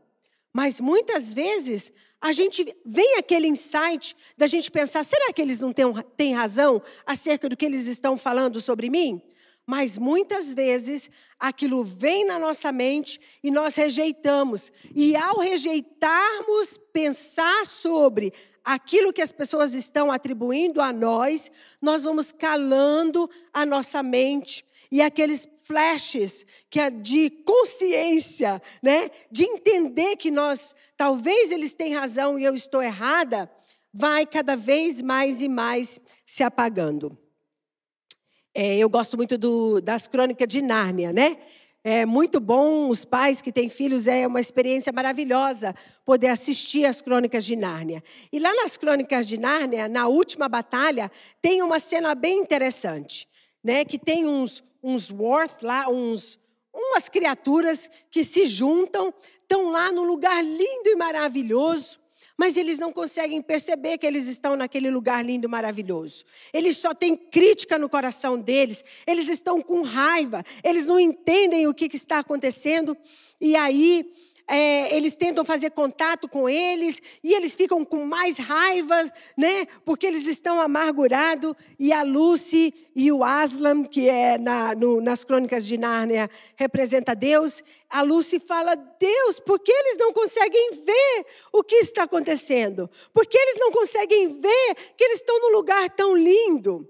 Mas 0.53 0.81
muitas 0.81 1.33
vezes 1.33 1.93
a 2.21 2.33
gente 2.33 2.77
vem 2.85 3.17
aquele 3.17 3.47
insight 3.47 4.15
da 4.37 4.47
gente 4.47 4.71
pensar, 4.71 5.05
será 5.05 5.33
que 5.33 5.41
eles 5.41 5.61
não 5.61 5.73
têm, 5.73 5.87
têm 6.17 6.35
razão 6.35 6.83
acerca 7.07 7.49
do 7.49 7.57
que 7.57 7.65
eles 7.65 7.87
estão 7.87 8.17
falando 8.17 8.61
sobre 8.61 8.91
mim? 8.91 9.23
Mas 9.67 9.97
muitas 9.97 10.53
vezes 10.53 11.09
aquilo 11.39 11.85
vem 11.85 12.27
na 12.27 12.39
nossa 12.39 12.73
mente 12.73 13.21
e 13.43 13.51
nós 13.51 13.77
rejeitamos. 13.77 14.73
E 14.95 15.15
ao 15.15 15.39
rejeitarmos 15.39 16.77
pensar 16.93 17.65
sobre 17.65 18.33
aquilo 18.65 19.13
que 19.13 19.23
as 19.23 19.33
pessoas 19.33 19.75
estão 19.75 20.11
atribuindo 20.11 20.81
a 20.81 20.93
nós, 20.93 21.51
nós 21.81 22.05
vamos 22.05 22.33
calando 22.33 23.29
a 23.53 23.65
nossa 23.65 24.03
mente 24.03 24.65
e 24.91 25.01
aqueles 25.01 25.47
flashes 25.63 26.45
que 26.69 26.81
é 26.81 26.91
de 26.91 27.31
consciência, 27.31 28.61
né, 28.83 29.11
de 29.31 29.45
entender 29.45 30.17
que 30.17 30.31
nós 30.31 30.75
talvez 30.97 31.53
eles 31.53 31.75
têm 31.75 31.95
razão 31.95 32.39
e 32.39 32.45
eu 32.45 32.55
estou 32.55 32.83
errada, 32.83 33.51
vai 33.93 34.27
cada 34.27 34.57
vez 34.57 35.01
mais 35.01 35.41
e 35.41 35.49
mais 35.49 36.01
se 36.27 36.43
apagando. 36.43 37.17
É, 38.53 38.77
eu 38.77 38.91
gosto 38.91 39.17
muito 39.17 39.39
do, 39.39 39.81
das 39.81 40.09
crônicas 40.09 40.49
de 40.49 40.61
Nárnia, 40.61 41.13
né? 41.13 41.39
É 41.83 42.05
muito 42.05 42.41
bom, 42.41 42.91
os 42.91 43.07
pais 43.07 43.41
que 43.41 43.51
têm 43.51 43.71
filhos, 43.71 44.07
é 44.07 44.27
uma 44.27 44.41
experiência 44.41 44.93
maravilhosa 44.93 45.75
poder 46.05 46.27
assistir 46.27 46.85
as 46.85 47.01
Crônicas 47.01 47.43
de 47.43 47.57
Nárnia. 47.57 48.05
E 48.31 48.39
lá 48.39 48.55
nas 48.55 48.77
Crônicas 48.77 49.27
de 49.27 49.41
Nárnia, 49.41 49.89
na 49.89 50.07
última 50.07 50.47
batalha, 50.47 51.11
tem 51.41 51.63
uma 51.63 51.81
cena 51.81 52.15
bem 52.15 52.39
interessante, 52.39 53.27
né? 53.65 53.83
Que 53.83 53.99
tem 53.99 54.27
uns, 54.27 54.63
uns 54.83 55.11
Worth 55.11 55.63
lá, 55.63 55.89
uns, 55.89 56.39
umas 56.71 57.09
criaturas 57.09 57.89
que 58.11 58.25
se 58.25 58.45
juntam, 58.45 59.15
estão 59.41 59.71
lá 59.71 59.91
num 59.91 60.05
lugar 60.05 60.45
lindo 60.45 60.91
e 60.91 60.97
maravilhoso, 60.97 61.99
mas 62.41 62.57
eles 62.57 62.79
não 62.79 62.91
conseguem 62.91 63.43
perceber 63.43 63.99
que 63.99 64.07
eles 64.07 64.27
estão 64.27 64.57
naquele 64.57 64.91
lugar 64.91 65.23
lindo 65.23 65.47
e 65.47 65.51
maravilhoso. 65.51 66.25
Eles 66.55 66.79
só 66.79 66.95
têm 66.95 67.15
crítica 67.15 67.79
no 67.79 67.87
coração 67.87 68.41
deles, 68.41 68.83
eles 69.07 69.29
estão 69.29 69.61
com 69.61 69.83
raiva, 69.83 70.43
eles 70.65 70.87
não 70.87 70.99
entendem 70.99 71.67
o 71.67 71.75
que, 71.75 71.87
que 71.87 71.97
está 71.97 72.21
acontecendo, 72.21 72.97
e 73.39 73.55
aí 73.57 74.11
é, 74.51 74.97
eles 74.97 75.15
tentam 75.15 75.45
fazer 75.45 75.71
contato 75.71 76.29
com 76.29 76.49
eles 76.49 77.01
e 77.23 77.33
eles 77.35 77.55
ficam 77.55 77.85
com 77.85 78.05
mais 78.05 78.37
raiva, 78.37 79.09
né? 79.37 79.65
Porque 79.85 80.05
eles 80.05 80.27
estão 80.27 80.61
amargurados. 80.61 81.55
E 81.79 81.93
a 81.93 82.03
Lucy 82.03 82.75
e 82.95 83.13
o 83.13 83.23
Aslan, 83.23 83.85
que 83.85 84.09
é 84.09 84.37
na, 84.37 84.75
no, 84.75 85.01
nas 85.01 85.23
crônicas 85.23 85.65
de 85.65 85.79
Nárnia, 85.79 86.29
representa 86.57 87.15
Deus. 87.15 87.63
A 87.89 88.03
Lucy 88.03 88.41
fala: 88.41 88.75
Deus, 88.75 89.39
por 89.39 89.61
que 89.61 89.71
eles 89.71 89.97
não 89.99 90.13
conseguem 90.13 90.71
ver 90.85 91.27
o 91.53 91.63
que 91.63 91.77
está 91.77 92.03
acontecendo? 92.03 92.91
Por 93.15 93.25
que 93.27 93.39
eles 93.39 93.57
não 93.61 93.71
conseguem 93.71 94.41
ver 94.41 94.75
que 94.97 95.05
eles 95.05 95.19
estão 95.19 95.39
num 95.41 95.53
lugar 95.53 95.89
tão 95.91 96.17
lindo? 96.17 96.89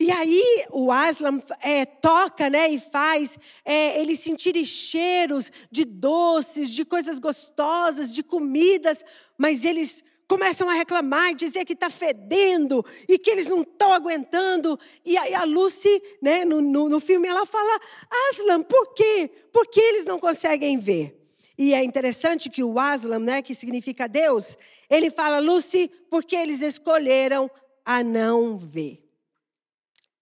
E 0.00 0.10
aí 0.10 0.64
o 0.70 0.90
Aslam 0.90 1.42
é, 1.60 1.84
toca 1.84 2.48
né, 2.48 2.70
e 2.70 2.80
faz 2.80 3.38
é, 3.62 4.00
eles 4.00 4.18
sentirem 4.20 4.64
cheiros 4.64 5.52
de 5.70 5.84
doces, 5.84 6.70
de 6.70 6.86
coisas 6.86 7.18
gostosas, 7.18 8.10
de 8.10 8.22
comidas, 8.22 9.04
mas 9.36 9.62
eles 9.62 10.02
começam 10.26 10.70
a 10.70 10.72
reclamar 10.72 11.34
dizer 11.34 11.66
que 11.66 11.74
está 11.74 11.90
fedendo 11.90 12.82
e 13.06 13.18
que 13.18 13.28
eles 13.28 13.48
não 13.48 13.60
estão 13.60 13.92
aguentando. 13.92 14.80
E 15.04 15.18
aí 15.18 15.34
a 15.34 15.44
Lucy, 15.44 16.02
né, 16.22 16.46
no, 16.46 16.62
no, 16.62 16.88
no 16.88 16.98
filme, 16.98 17.28
ela 17.28 17.44
fala: 17.44 17.78
Aslam, 18.30 18.62
por 18.62 18.94
quê? 18.94 19.30
Por 19.52 19.66
que 19.66 19.80
eles 19.80 20.06
não 20.06 20.18
conseguem 20.18 20.78
ver? 20.78 21.14
E 21.58 21.74
é 21.74 21.84
interessante 21.84 22.48
que 22.48 22.64
o 22.64 22.78
Aslam, 22.78 23.20
né, 23.20 23.42
que 23.42 23.54
significa 23.54 24.08
Deus, 24.08 24.56
ele 24.88 25.10
fala, 25.10 25.40
Lucy, 25.40 25.90
porque 26.08 26.34
eles 26.34 26.62
escolheram 26.62 27.50
a 27.84 28.02
não 28.02 28.56
ver. 28.56 29.09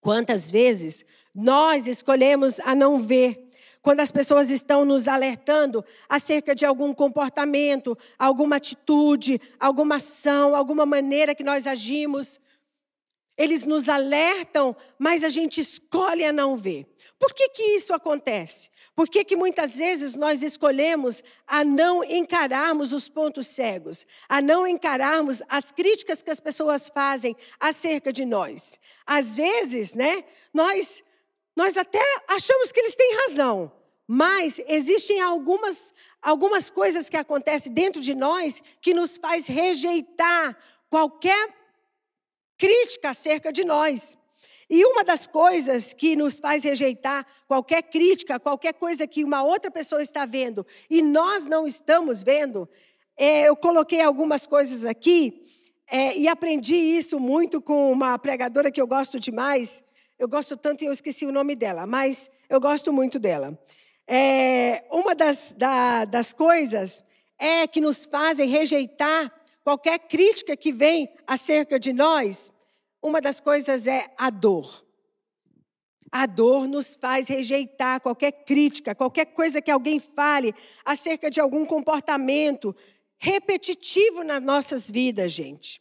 Quantas 0.08 0.50
vezes 0.50 1.04
nós 1.34 1.86
escolhemos 1.86 2.58
a 2.60 2.74
não 2.74 2.98
ver? 2.98 3.46
Quando 3.82 4.00
as 4.00 4.10
pessoas 4.10 4.48
estão 4.48 4.82
nos 4.82 5.06
alertando 5.06 5.84
acerca 6.08 6.54
de 6.54 6.64
algum 6.64 6.94
comportamento, 6.94 7.94
alguma 8.18 8.56
atitude, 8.56 9.38
alguma 9.60 9.96
ação, 9.96 10.56
alguma 10.56 10.86
maneira 10.86 11.34
que 11.34 11.44
nós 11.44 11.66
agimos, 11.66 12.40
eles 13.36 13.66
nos 13.66 13.86
alertam, 13.86 14.74
mas 14.98 15.22
a 15.22 15.28
gente 15.28 15.60
escolhe 15.60 16.24
a 16.24 16.32
não 16.32 16.56
ver. 16.56 16.86
Por 17.18 17.34
que, 17.34 17.48
que 17.48 17.62
isso 17.76 17.92
acontece? 17.92 18.70
Por 18.94 19.08
que, 19.08 19.24
que 19.24 19.34
muitas 19.34 19.76
vezes 19.76 20.14
nós 20.14 20.40
escolhemos 20.40 21.22
a 21.46 21.64
não 21.64 22.04
encararmos 22.04 22.92
os 22.92 23.08
pontos 23.08 23.48
cegos, 23.48 24.06
a 24.28 24.40
não 24.40 24.66
encararmos 24.66 25.42
as 25.48 25.72
críticas 25.72 26.22
que 26.22 26.30
as 26.30 26.38
pessoas 26.38 26.88
fazem 26.88 27.36
acerca 27.58 28.12
de 28.12 28.24
nós? 28.24 28.78
Às 29.04 29.36
vezes, 29.36 29.94
né, 29.94 30.22
nós, 30.54 31.02
nós 31.56 31.76
até 31.76 32.00
achamos 32.28 32.70
que 32.70 32.78
eles 32.78 32.94
têm 32.94 33.16
razão, 33.26 33.72
mas 34.06 34.60
existem 34.68 35.20
algumas, 35.20 35.92
algumas 36.22 36.70
coisas 36.70 37.08
que 37.08 37.16
acontecem 37.16 37.72
dentro 37.72 38.00
de 38.00 38.14
nós 38.14 38.62
que 38.80 38.94
nos 38.94 39.16
faz 39.16 39.48
rejeitar 39.48 40.56
qualquer 40.88 41.52
crítica 42.56 43.10
acerca 43.10 43.52
de 43.52 43.64
nós. 43.64 44.16
E 44.70 44.84
uma 44.84 45.02
das 45.02 45.26
coisas 45.26 45.94
que 45.94 46.14
nos 46.14 46.38
faz 46.38 46.62
rejeitar 46.62 47.26
qualquer 47.46 47.82
crítica, 47.82 48.38
qualquer 48.38 48.74
coisa 48.74 49.06
que 49.06 49.24
uma 49.24 49.42
outra 49.42 49.70
pessoa 49.70 50.02
está 50.02 50.26
vendo 50.26 50.66
e 50.90 51.00
nós 51.00 51.46
não 51.46 51.66
estamos 51.66 52.22
vendo, 52.22 52.68
é, 53.16 53.48
eu 53.48 53.56
coloquei 53.56 54.02
algumas 54.02 54.46
coisas 54.46 54.84
aqui 54.84 55.42
é, 55.90 56.18
e 56.18 56.28
aprendi 56.28 56.74
isso 56.74 57.18
muito 57.18 57.62
com 57.62 57.90
uma 57.90 58.18
pregadora 58.18 58.70
que 58.70 58.80
eu 58.80 58.86
gosto 58.86 59.18
demais. 59.18 59.82
Eu 60.18 60.28
gosto 60.28 60.56
tanto 60.56 60.84
e 60.84 60.86
eu 60.86 60.92
esqueci 60.92 61.24
o 61.24 61.32
nome 61.32 61.56
dela, 61.56 61.86
mas 61.86 62.30
eu 62.50 62.60
gosto 62.60 62.92
muito 62.92 63.18
dela. 63.18 63.58
É, 64.06 64.84
uma 64.90 65.14
das, 65.14 65.54
da, 65.56 66.04
das 66.04 66.32
coisas 66.32 67.02
é 67.38 67.66
que 67.66 67.80
nos 67.80 68.04
fazem 68.04 68.48
rejeitar 68.48 69.32
qualquer 69.64 69.98
crítica 70.00 70.56
que 70.56 70.72
vem 70.72 71.08
acerca 71.26 71.78
de 71.78 71.92
nós 71.92 72.50
uma 73.02 73.20
das 73.20 73.40
coisas 73.40 73.86
é 73.86 74.12
a 74.16 74.30
dor. 74.30 74.84
A 76.10 76.26
dor 76.26 76.66
nos 76.66 76.94
faz 76.94 77.28
rejeitar 77.28 78.00
qualquer 78.00 78.32
crítica, 78.32 78.94
qualquer 78.94 79.26
coisa 79.26 79.60
que 79.60 79.70
alguém 79.70 80.00
fale 80.00 80.54
acerca 80.84 81.30
de 81.30 81.40
algum 81.40 81.66
comportamento 81.66 82.74
repetitivo 83.18 84.22
nas 84.24 84.42
nossas 84.42 84.90
vidas, 84.90 85.32
gente. 85.32 85.80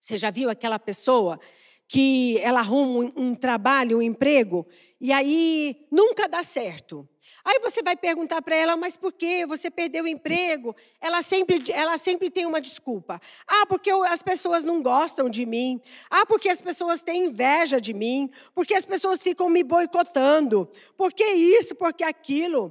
Você 0.00 0.18
já 0.18 0.30
viu 0.30 0.50
aquela 0.50 0.78
pessoa 0.78 1.38
que 1.86 2.38
ela 2.38 2.60
arruma 2.60 3.12
um, 3.16 3.28
um 3.28 3.34
trabalho, 3.34 3.98
um 3.98 4.02
emprego, 4.02 4.66
e 5.00 5.12
aí 5.12 5.86
nunca 5.90 6.28
dá 6.28 6.42
certo? 6.42 7.08
Aí 7.48 7.60
você 7.60 7.82
vai 7.82 7.96
perguntar 7.96 8.42
para 8.42 8.54
ela, 8.54 8.76
mas 8.76 8.94
por 8.94 9.10
que 9.10 9.46
você 9.46 9.70
perdeu 9.70 10.04
o 10.04 10.06
emprego? 10.06 10.76
Ela 11.00 11.22
sempre, 11.22 11.64
ela 11.72 11.96
sempre 11.96 12.28
tem 12.28 12.44
uma 12.44 12.60
desculpa. 12.60 13.18
Ah, 13.46 13.64
porque 13.64 13.90
as 13.90 14.20
pessoas 14.20 14.66
não 14.66 14.82
gostam 14.82 15.30
de 15.30 15.46
mim. 15.46 15.80
Ah, 16.10 16.26
porque 16.26 16.50
as 16.50 16.60
pessoas 16.60 17.00
têm 17.00 17.24
inveja 17.24 17.80
de 17.80 17.94
mim. 17.94 18.30
Porque 18.54 18.74
as 18.74 18.84
pessoas 18.84 19.22
ficam 19.22 19.48
me 19.48 19.64
boicotando. 19.64 20.68
Por 20.94 21.10
que 21.10 21.24
isso? 21.24 21.74
Porque 21.74 22.04
aquilo? 22.04 22.70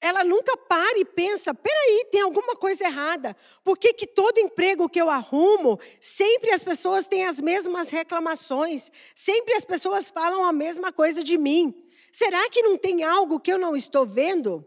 Ela 0.00 0.22
nunca 0.22 0.56
para 0.56 1.00
e 1.00 1.04
pensa, 1.04 1.52
peraí, 1.52 2.06
tem 2.12 2.20
alguma 2.20 2.54
coisa 2.54 2.84
errada. 2.84 3.36
Por 3.64 3.76
que, 3.76 3.92
que 3.92 4.06
todo 4.06 4.38
emprego 4.38 4.88
que 4.88 5.02
eu 5.02 5.10
arrumo, 5.10 5.76
sempre 5.98 6.52
as 6.52 6.62
pessoas 6.62 7.08
têm 7.08 7.26
as 7.26 7.40
mesmas 7.40 7.90
reclamações, 7.90 8.92
sempre 9.12 9.54
as 9.54 9.64
pessoas 9.64 10.08
falam 10.08 10.44
a 10.44 10.52
mesma 10.52 10.92
coisa 10.92 11.24
de 11.24 11.36
mim? 11.36 11.89
Será 12.12 12.48
que 12.50 12.62
não 12.62 12.76
tem 12.76 13.02
algo 13.02 13.40
que 13.40 13.52
eu 13.52 13.58
não 13.58 13.76
estou 13.76 14.06
vendo? 14.06 14.66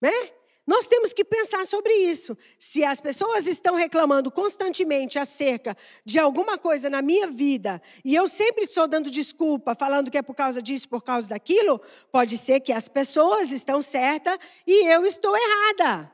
Né? 0.00 0.32
Nós 0.66 0.86
temos 0.86 1.12
que 1.12 1.24
pensar 1.24 1.66
sobre 1.66 1.92
isso. 1.92 2.38
Se 2.56 2.84
as 2.84 3.00
pessoas 3.00 3.48
estão 3.48 3.74
reclamando 3.74 4.30
constantemente 4.30 5.18
acerca 5.18 5.76
de 6.04 6.18
alguma 6.18 6.56
coisa 6.56 6.88
na 6.88 7.02
minha 7.02 7.26
vida, 7.26 7.82
e 8.04 8.14
eu 8.14 8.28
sempre 8.28 8.66
estou 8.66 8.86
dando 8.86 9.10
desculpa, 9.10 9.74
falando 9.74 10.10
que 10.10 10.18
é 10.18 10.22
por 10.22 10.34
causa 10.34 10.62
disso, 10.62 10.88
por 10.88 11.02
causa 11.02 11.28
daquilo, 11.28 11.80
pode 12.12 12.38
ser 12.38 12.60
que 12.60 12.72
as 12.72 12.86
pessoas 12.86 13.50
estão 13.50 13.82
certas 13.82 14.38
e 14.64 14.86
eu 14.86 15.04
estou 15.04 15.36
errada. 15.36 16.10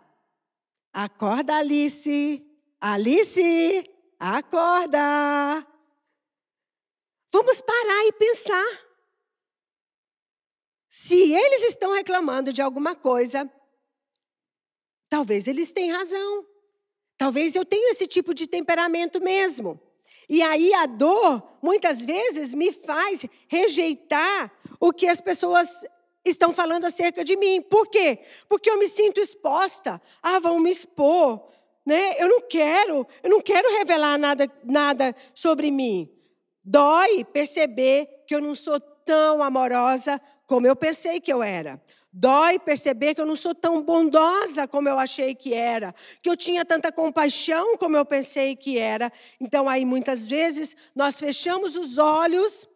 Acorda, 0.90 1.56
Alice. 1.56 2.42
Alice, 2.80 3.84
acorda. 4.18 5.66
Vamos 7.30 7.60
parar 7.60 8.06
e 8.06 8.12
pensar. 8.12 8.85
Se 10.98 11.30
eles 11.30 11.62
estão 11.64 11.92
reclamando 11.92 12.50
de 12.50 12.62
alguma 12.62 12.94
coisa, 12.96 13.48
talvez 15.10 15.46
eles 15.46 15.70
tenham 15.70 15.98
razão. 15.98 16.46
Talvez 17.18 17.54
eu 17.54 17.66
tenha 17.66 17.92
esse 17.92 18.06
tipo 18.06 18.32
de 18.32 18.46
temperamento 18.46 19.20
mesmo. 19.22 19.78
E 20.26 20.42
aí 20.42 20.72
a 20.72 20.86
dor, 20.86 21.58
muitas 21.62 22.04
vezes, 22.04 22.54
me 22.54 22.72
faz 22.72 23.26
rejeitar 23.46 24.50
o 24.80 24.90
que 24.90 25.06
as 25.06 25.20
pessoas 25.20 25.68
estão 26.24 26.52
falando 26.52 26.86
acerca 26.86 27.22
de 27.22 27.36
mim. 27.36 27.60
Por 27.60 27.86
quê? 27.88 28.20
Porque 28.48 28.70
eu 28.70 28.78
me 28.78 28.88
sinto 28.88 29.20
exposta. 29.20 30.00
Ah, 30.22 30.38
vão 30.38 30.58
me 30.58 30.70
expor. 30.70 31.46
Né? 31.84 32.14
Eu 32.18 32.28
não 32.28 32.40
quero, 32.40 33.06
eu 33.22 33.30
não 33.30 33.42
quero 33.42 33.70
revelar 33.76 34.16
nada, 34.16 34.50
nada 34.64 35.14
sobre 35.34 35.70
mim. 35.70 36.10
Dói 36.64 37.22
perceber 37.22 38.24
que 38.26 38.34
eu 38.34 38.40
não 38.40 38.54
sou 38.54 38.80
tão 38.80 39.42
amorosa 39.42 40.20
como 40.46 40.66
eu 40.66 40.76
pensei 40.76 41.20
que 41.20 41.32
eu 41.32 41.42
era. 41.42 41.80
Dói 42.12 42.58
perceber 42.58 43.14
que 43.14 43.20
eu 43.20 43.26
não 43.26 43.36
sou 43.36 43.54
tão 43.54 43.82
bondosa 43.82 44.66
como 44.66 44.88
eu 44.88 44.98
achei 44.98 45.34
que 45.34 45.52
era, 45.52 45.94
que 46.22 46.30
eu 46.30 46.36
tinha 46.36 46.64
tanta 46.64 46.90
compaixão 46.90 47.76
como 47.76 47.94
eu 47.94 48.06
pensei 48.06 48.56
que 48.56 48.78
era. 48.78 49.12
Então, 49.38 49.68
aí 49.68 49.84
muitas 49.84 50.26
vezes 50.26 50.74
nós 50.94 51.20
fechamos 51.20 51.76
os 51.76 51.98
olhos 51.98 52.66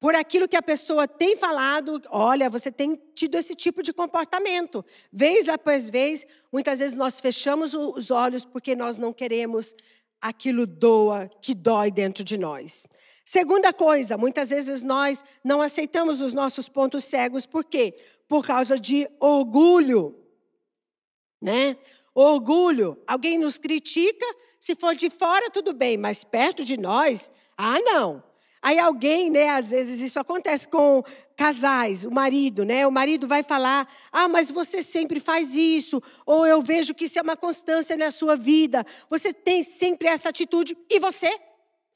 por 0.00 0.14
aquilo 0.14 0.48
que 0.48 0.56
a 0.56 0.62
pessoa 0.62 1.06
tem 1.06 1.36
falado. 1.36 2.00
Olha, 2.08 2.48
você 2.48 2.72
tem 2.72 2.98
tido 3.14 3.36
esse 3.36 3.54
tipo 3.54 3.82
de 3.82 3.92
comportamento. 3.92 4.84
Vez 5.12 5.48
após 5.48 5.90
vez, 5.90 6.26
muitas 6.50 6.78
vezes 6.78 6.96
nós 6.96 7.20
fechamos 7.20 7.74
os 7.74 8.10
olhos 8.10 8.44
porque 8.44 8.74
nós 8.74 8.96
não 8.96 9.12
queremos 9.12 9.76
aquilo 10.20 10.66
doa, 10.66 11.30
que 11.40 11.54
dói 11.54 11.90
dentro 11.90 12.24
de 12.24 12.38
nós. 12.38 12.86
Segunda 13.32 13.72
coisa, 13.72 14.18
muitas 14.18 14.50
vezes 14.50 14.82
nós 14.82 15.24
não 15.42 15.62
aceitamos 15.62 16.20
os 16.20 16.34
nossos 16.34 16.68
pontos 16.68 17.02
cegos, 17.02 17.46
por 17.46 17.64
quê? 17.64 17.94
Por 18.28 18.44
causa 18.44 18.78
de 18.78 19.08
orgulho, 19.18 20.14
né? 21.40 21.78
Orgulho. 22.14 23.02
Alguém 23.06 23.38
nos 23.38 23.56
critica, 23.56 24.26
se 24.60 24.74
for 24.74 24.94
de 24.94 25.08
fora, 25.08 25.48
tudo 25.50 25.72
bem, 25.72 25.96
mas 25.96 26.22
perto 26.22 26.62
de 26.62 26.76
nós, 26.78 27.32
ah, 27.56 27.80
não. 27.80 28.22
Aí 28.60 28.78
alguém, 28.78 29.30
né, 29.30 29.48
às 29.48 29.70
vezes 29.70 30.00
isso 30.00 30.20
acontece 30.20 30.68
com 30.68 31.02
casais, 31.34 32.04
o 32.04 32.10
marido, 32.10 32.66
né? 32.66 32.86
O 32.86 32.92
marido 32.92 33.26
vai 33.26 33.42
falar: 33.42 33.88
"Ah, 34.12 34.28
mas 34.28 34.50
você 34.50 34.82
sempre 34.82 35.18
faz 35.18 35.54
isso", 35.54 36.02
ou 36.26 36.46
eu 36.46 36.60
vejo 36.60 36.94
que 36.94 37.06
isso 37.06 37.18
é 37.18 37.22
uma 37.22 37.38
constância 37.38 37.96
na 37.96 38.10
sua 38.10 38.36
vida. 38.36 38.84
Você 39.08 39.32
tem 39.32 39.62
sempre 39.62 40.06
essa 40.08 40.28
atitude 40.28 40.76
e 40.90 40.98
você? 41.00 41.34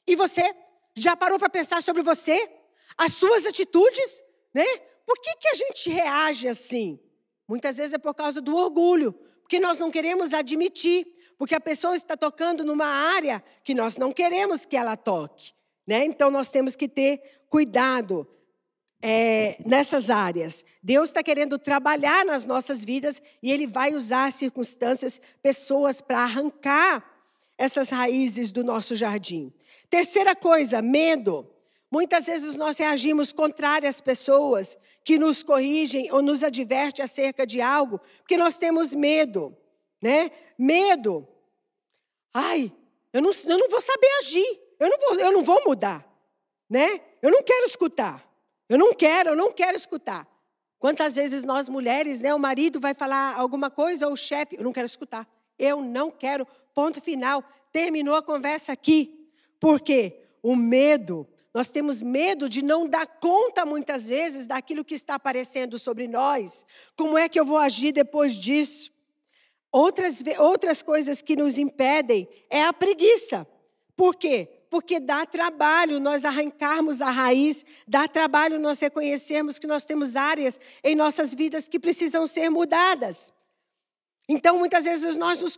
E 0.07 0.16
você 0.16 0.55
já 0.97 1.15
parou 1.15 1.39
para 1.39 1.51
pensar 1.51 1.83
sobre 1.83 2.03
você? 2.03 2.51
As 2.97 3.13
suas 3.13 3.45
atitudes, 3.45 4.25
né? 4.55 4.65
Por 5.07 5.21
que 5.21 5.37
que 5.37 5.49
a 5.49 5.55
gente 5.55 5.91
reage 5.91 6.49
assim? 6.49 6.99
Muitas 7.47 7.77
vezes 7.77 7.93
é 7.93 7.99
por 7.99 8.15
causa 8.15 8.41
do 8.41 8.57
orgulho, 8.57 9.13
porque 9.43 9.61
nós 9.61 9.79
não 9.79 9.91
queremos 9.91 10.33
admitir, 10.33 11.07
porque 11.39 11.55
a 11.55 11.61
pessoa 11.61 11.95
está 11.95 12.17
tocando 12.17 12.65
numa 12.65 12.87
área 12.87 13.45
que 13.63 13.75
nós 13.75 13.97
não 13.97 14.13
queremos 14.13 14.65
que 14.65 14.77
ela 14.77 14.97
toque. 14.97 15.53
Né? 15.87 16.05
Então, 16.05 16.31
nós 16.31 16.51
temos 16.51 16.75
que 16.75 16.89
ter 16.89 17.45
cuidado 17.49 18.27
é, 19.01 19.57
nessas 19.65 20.11
áreas. 20.11 20.65
Deus 20.83 21.11
está 21.11 21.23
querendo 21.23 21.59
trabalhar 21.59 22.25
nas 22.25 22.47
nossas 22.47 22.85
vidas 22.85 23.23
e 23.43 23.53
Ele 23.53 23.67
vai 23.67 23.95
usar 23.95 24.33
circunstâncias, 24.33 25.21
pessoas 25.43 26.01
para 26.01 26.21
arrancar 26.21 27.05
essas 27.57 27.91
raízes 27.91 28.51
do 28.51 28.65
nosso 28.65 28.97
jardim. 28.97 29.53
Terceira 29.88 30.35
coisa, 30.35 30.83
medo. 30.83 31.49
Muitas 31.90 32.27
vezes 32.27 32.55
nós 32.57 32.79
reagimos 32.79 33.33
contrário 33.33 33.88
às 33.88 34.01
pessoas 34.01 34.77
que 35.05 35.18
nos 35.18 35.42
corrigem 35.42 36.12
ou 36.12 36.20
nos 36.20 36.42
advertem 36.42 37.05
acerca 37.05 37.46
de 37.46 37.61
algo, 37.61 38.01
porque 38.18 38.37
nós 38.37 38.59
temos 38.59 38.92
medo, 38.92 39.57
né? 40.03 40.31
Medo. 40.59 41.27
Ai, 42.35 42.72
eu 43.12 43.22
não, 43.22 43.31
eu 43.46 43.59
não 43.59 43.70
vou 43.70 43.81
saber 43.81 44.09
agir. 44.18 44.61
Eu 44.79 44.90
não 44.90 44.99
vou, 44.99 45.20
eu 45.20 45.33
não 45.33 45.42
vou 45.42 45.64
mudar, 45.64 46.07
né? 46.68 47.01
Eu 47.22 47.31
não 47.31 47.42
quero 47.42 47.64
escutar. 47.66 48.27
Eu 48.68 48.77
não 48.77 48.92
quero, 48.92 49.31
eu 49.31 49.37
não 49.37 49.53
quero 49.53 49.77
escutar. 49.77 50.27
Quantas 50.79 51.16
vezes 51.16 51.44
nós 51.44 51.68
mulheres, 51.68 52.20
né, 52.20 52.35
o 52.35 52.38
marido 52.38 52.79
vai 52.79 52.92
falar 52.92 53.35
alguma 53.37 53.70
coisa 53.70 54.07
ou 54.07 54.12
o 54.12 54.16
chefe, 54.16 54.57
eu 54.57 54.64
não 54.64 54.72
quero 54.72 54.87
escutar. 54.87 55.27
Eu 55.59 55.81
não 55.81 56.11
quero. 56.11 56.46
Ponto 56.75 57.01
final. 57.01 57.42
Terminou 57.72 58.14
a 58.14 58.22
conversa 58.22 58.72
aqui. 58.72 59.26
Por 59.61 59.81
quê? 59.81 60.21
O 60.42 60.55
medo. 60.55 61.27
Nós 61.53 61.71
temos 61.71 62.03
medo 62.03 62.49
de 62.49 62.62
não 62.62 62.87
dar 62.87 63.07
conta 63.07 63.64
muitas 63.64 64.09
vezes 64.09 64.47
daquilo 64.47 64.85
que 64.85 64.95
está 64.95 65.14
aparecendo 65.14 65.79
sobre 65.79 66.07
nós. 66.07 66.66
Como 66.97 67.16
é 67.16 67.29
que 67.29 67.40
eu 67.40 67.45
vou 67.45 67.59
agir 67.59 67.92
depois 67.92 68.35
disso? 68.35 68.90
Outras, 69.73 70.23
outras 70.38 70.83
coisas 70.83 71.23
que 71.23 71.35
nos 71.35 71.57
impedem 71.59 72.29
é 72.51 72.62
a 72.62 72.73
preguiça. 72.73 73.47
Por 73.97 74.14
quê? 74.16 74.57
porque 74.77 75.01
dá 75.01 75.25
trabalho 75.25 76.01
nós 76.01 76.25
arrancarmos 76.25 77.01
a 77.01 77.11
raiz, 77.11 77.64
dá 77.87 78.07
trabalho 78.07 78.59
nós 78.59 78.81
reconhecermos 78.81 79.59
que 79.59 79.66
nós 79.66 79.85
temos 79.85 80.16
áreas 80.16 80.59
em 80.83 80.95
nossas 80.95 81.35
vidas 81.35 81.69
que 81.69 81.79
precisam 81.79 82.27
ser 82.27 82.51
mudadas. 82.51 83.33
Então, 84.29 84.59
muitas 84.59 84.85
vezes 84.85 85.16
nós 85.16 85.40
nos, 85.40 85.57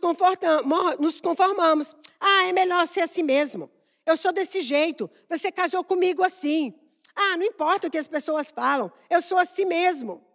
nos 0.99 1.19
conformamos. 1.19 1.95
Ah, 2.19 2.45
é 2.47 2.53
melhor 2.53 2.85
ser 2.85 3.01
assim 3.01 3.23
mesmo. 3.23 3.69
Eu 4.09 4.17
sou 4.17 4.31
desse 4.31 4.61
jeito. 4.61 5.09
Você 5.29 5.51
casou 5.51 5.83
comigo 5.83 6.23
assim. 6.23 6.73
Ah, 7.15 7.37
não 7.37 7.45
importa 7.45 7.87
o 7.87 7.91
que 7.91 7.97
as 7.97 8.07
pessoas 8.07 8.49
falam. 8.49 8.91
Eu 9.09 9.21
sou 9.21 9.37
assim 9.37 9.65
mesmo. 9.65 10.25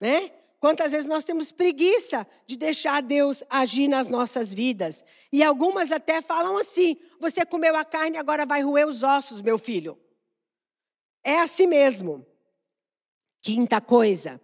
Né? 0.00 0.32
Quantas 0.58 0.92
vezes 0.92 1.06
nós 1.06 1.24
temos 1.24 1.52
preguiça 1.52 2.26
de 2.46 2.56
deixar 2.56 3.02
Deus 3.02 3.42
agir 3.50 3.86
nas 3.86 4.08
nossas 4.08 4.54
vidas. 4.54 5.04
E 5.30 5.42
algumas 5.42 5.92
até 5.92 6.22
falam 6.22 6.56
assim: 6.56 6.96
você 7.18 7.44
comeu 7.44 7.76
a 7.76 7.84
carne, 7.84 8.16
agora 8.16 8.46
vai 8.46 8.62
roer 8.62 8.86
os 8.86 9.02
ossos, 9.02 9.42
meu 9.42 9.58
filho. 9.58 9.98
É 11.22 11.40
assim 11.40 11.66
mesmo. 11.66 12.26
Quinta 13.42 13.80
coisa, 13.80 14.40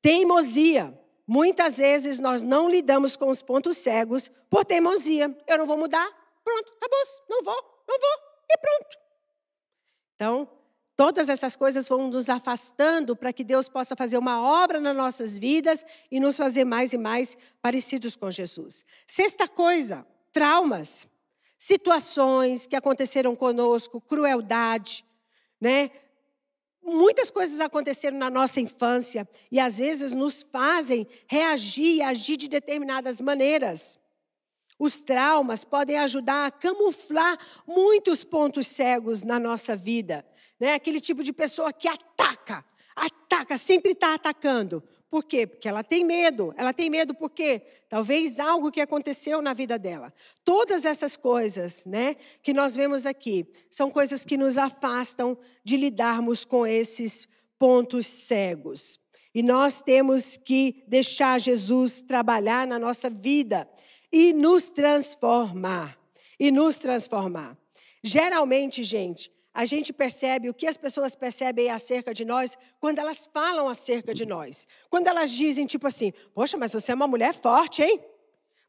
teimosia. 0.00 0.96
Muitas 1.26 1.78
vezes 1.78 2.18
nós 2.18 2.42
não 2.42 2.68
lidamos 2.68 3.16
com 3.16 3.28
os 3.28 3.42
pontos 3.42 3.76
cegos 3.78 4.30
por 4.50 4.64
teimosia. 4.64 5.36
Eu 5.46 5.58
não 5.58 5.66
vou 5.66 5.78
mudar, 5.78 6.08
pronto, 6.44 6.72
acabou, 6.74 6.98
não 7.30 7.42
vou, 7.42 7.71
não 7.92 8.00
vou, 8.00 8.18
e 8.50 8.58
pronto. 8.58 8.98
Então, 10.14 10.48
Todas 10.94 11.28
essas 11.28 11.56
coisas 11.56 11.88
vão 11.88 12.08
nos 12.08 12.28
afastando 12.28 13.16
para 13.16 13.32
que 13.32 13.42
Deus 13.42 13.68
possa 13.68 13.96
fazer 13.96 14.18
uma 14.18 14.40
obra 14.40 14.78
nas 14.78 14.94
nossas 14.94 15.38
vidas 15.38 15.84
e 16.10 16.20
nos 16.20 16.36
fazer 16.36 16.64
mais 16.64 16.92
e 16.92 16.98
mais 16.98 17.36
parecidos 17.62 18.14
com 18.14 18.30
Jesus. 18.30 18.84
Sexta 19.06 19.48
coisa, 19.48 20.06
traumas, 20.32 21.08
situações 21.56 22.66
que 22.66 22.76
aconteceram 22.76 23.34
conosco, 23.34 24.00
crueldade, 24.00 25.04
né? 25.60 25.90
Muitas 26.82 27.30
coisas 27.30 27.58
aconteceram 27.58 28.18
na 28.18 28.28
nossa 28.28 28.60
infância 28.60 29.26
e 29.50 29.58
às 29.58 29.78
vezes 29.78 30.12
nos 30.12 30.42
fazem 30.42 31.06
reagir 31.26 31.96
e 31.96 32.02
agir 32.02 32.36
de 32.36 32.48
determinadas 32.48 33.20
maneiras. 33.20 33.98
Os 34.78 35.00
traumas 35.00 35.64
podem 35.64 35.98
ajudar 35.98 36.46
a 36.46 36.50
camuflar 36.50 37.38
muitos 37.66 38.24
pontos 38.24 38.66
cegos 38.66 39.22
na 39.22 39.38
nossa 39.38 39.76
vida 39.76 40.24
né? 40.62 40.74
Aquele 40.74 41.00
tipo 41.00 41.24
de 41.24 41.32
pessoa 41.32 41.72
que 41.72 41.88
ataca, 41.88 42.64
ataca, 42.94 43.58
sempre 43.58 43.90
está 43.90 44.14
atacando. 44.14 44.80
Por 45.10 45.24
quê? 45.24 45.44
Porque 45.44 45.68
ela 45.68 45.82
tem 45.82 46.04
medo. 46.04 46.54
Ela 46.56 46.72
tem 46.72 46.88
medo 46.88 47.12
porque 47.12 47.60
talvez 47.88 48.38
algo 48.38 48.70
que 48.70 48.80
aconteceu 48.80 49.42
na 49.42 49.52
vida 49.54 49.76
dela. 49.76 50.14
Todas 50.44 50.84
essas 50.84 51.16
coisas, 51.16 51.84
né, 51.84 52.14
que 52.44 52.54
nós 52.54 52.76
vemos 52.76 53.06
aqui, 53.06 53.44
são 53.68 53.90
coisas 53.90 54.24
que 54.24 54.36
nos 54.36 54.56
afastam 54.56 55.36
de 55.64 55.76
lidarmos 55.76 56.44
com 56.44 56.64
esses 56.64 57.26
pontos 57.58 58.06
cegos. 58.06 59.00
E 59.34 59.42
nós 59.42 59.82
temos 59.82 60.36
que 60.36 60.84
deixar 60.86 61.40
Jesus 61.40 62.02
trabalhar 62.02 62.68
na 62.68 62.78
nossa 62.78 63.10
vida 63.10 63.68
e 64.12 64.32
nos 64.32 64.70
transformar. 64.70 65.98
E 66.38 66.50
nos 66.50 66.78
transformar. 66.78 67.56
Geralmente, 68.02 68.82
gente, 68.82 69.32
a 69.54 69.64
gente 69.64 69.92
percebe 69.92 70.48
o 70.48 70.54
que 70.54 70.66
as 70.66 70.76
pessoas 70.76 71.14
percebem 71.14 71.70
acerca 71.70 72.12
de 72.12 72.24
nós 72.24 72.56
quando 72.80 72.98
elas 72.98 73.28
falam 73.32 73.68
acerca 73.68 74.12
de 74.12 74.26
nós. 74.26 74.66
Quando 74.90 75.06
elas 75.08 75.30
dizem, 75.30 75.66
tipo 75.66 75.86
assim, 75.86 76.12
poxa, 76.34 76.56
mas 76.56 76.72
você 76.72 76.92
é 76.92 76.94
uma 76.94 77.06
mulher 77.06 77.32
forte, 77.32 77.82
hein? 77.82 78.00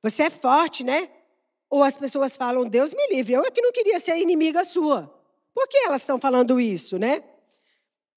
Você 0.02 0.24
é 0.24 0.30
forte, 0.30 0.84
né? 0.84 1.10
Ou 1.70 1.84
as 1.84 1.98
pessoas 1.98 2.38
falam, 2.38 2.66
Deus 2.66 2.94
me 2.94 3.08
livre, 3.08 3.34
eu 3.34 3.44
é 3.44 3.50
que 3.50 3.62
não 3.62 3.72
queria 3.72 4.00
ser 4.00 4.18
inimiga 4.18 4.64
sua. 4.64 5.12
Por 5.54 5.68
que 5.68 5.78
elas 5.78 6.02
estão 6.02 6.20
falando 6.20 6.60
isso, 6.60 6.98
né? 6.98 7.24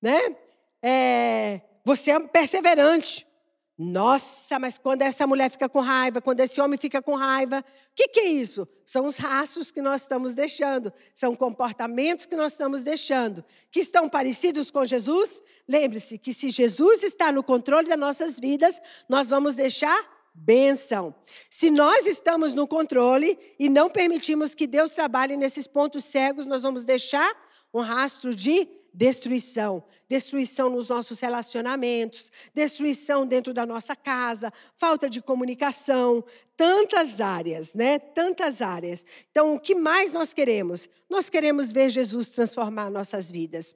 né? 0.01 0.37
É, 0.83 1.61
você 1.85 2.11
é 2.11 2.21
perseverante. 2.21 3.26
Nossa, 3.79 4.59
mas 4.59 4.79
quando 4.79 5.03
essa 5.03 5.27
mulher 5.27 5.51
fica 5.51 5.69
com 5.69 5.81
raiva, 5.81 6.23
quando 6.23 6.41
esse 6.41 6.59
homem 6.63 6.79
fica 6.79 7.03
com 7.03 7.15
raiva, 7.15 7.61
o 7.61 7.95
que, 7.95 8.09
que, 8.09 8.21
é 8.21 8.27
isso? 8.27 8.67
São 8.87 9.07
os 9.07 9.19
rastros 9.19 9.71
que 9.71 9.83
nós 9.83 10.01
estamos 10.01 10.35
deixando, 10.35 10.91
são 11.13 11.37
comportamentos 11.37 12.25
que 12.25 12.37
nós 12.37 12.53
estamos 12.53 12.83
deixando, 12.83 13.45
que 13.71 13.81
estão 13.81 14.09
parecidos 14.09 14.71
com 14.71 14.83
Jesus. 14.87 15.43
Lembre-se 15.69 16.17
que 16.17 16.33
se 16.33 16.49
Jesus 16.49 17.03
está 17.03 17.31
no 17.31 17.43
controle 17.43 17.87
das 17.87 17.99
nossas 17.99 18.41
vidas, 18.41 18.81
nós 19.11 19.29
vamos 19.29 19.57
deixar 19.57 20.17
bênção. 20.35 21.15
Se 21.51 21.71
nós 21.71 22.07
estamos 22.07 22.55
no 22.55 22.67
controle 22.67 23.39
e 23.59 23.69
não 23.69 23.91
permitimos 23.91 24.55
que 24.55 24.67
Deus 24.67 24.93
trabalhe 24.93 25.37
nesses 25.37 25.67
pontos 25.67 26.05
cegos, 26.05 26.47
nós 26.47 26.63
vamos 26.63 26.87
deixar 26.87 27.31
um 27.75 27.81
rastro 27.81 28.35
de 28.35 28.67
destruição. 28.97 29.85
Destruição 30.09 30.71
nos 30.71 30.89
nossos 30.89 31.19
relacionamentos, 31.19 32.31
destruição 32.55 33.27
dentro 33.27 33.53
da 33.53 33.67
nossa 33.67 33.97
casa, 33.97 34.53
falta 34.77 35.11
de 35.11 35.21
comunicação, 35.21 36.25
tantas 36.57 37.21
áreas, 37.21 37.75
né? 37.75 37.99
Tantas 37.99 38.63
áreas. 38.63 39.05
Então, 39.31 39.55
o 39.55 39.61
que 39.61 39.75
mais 39.75 40.13
nós 40.13 40.33
queremos? 40.33 40.89
Nós 41.11 41.29
queremos 41.29 41.73
ver 41.73 41.91
Jesus 41.91 42.29
transformar 42.29 42.89
nossas 42.89 43.33
vidas. 43.33 43.75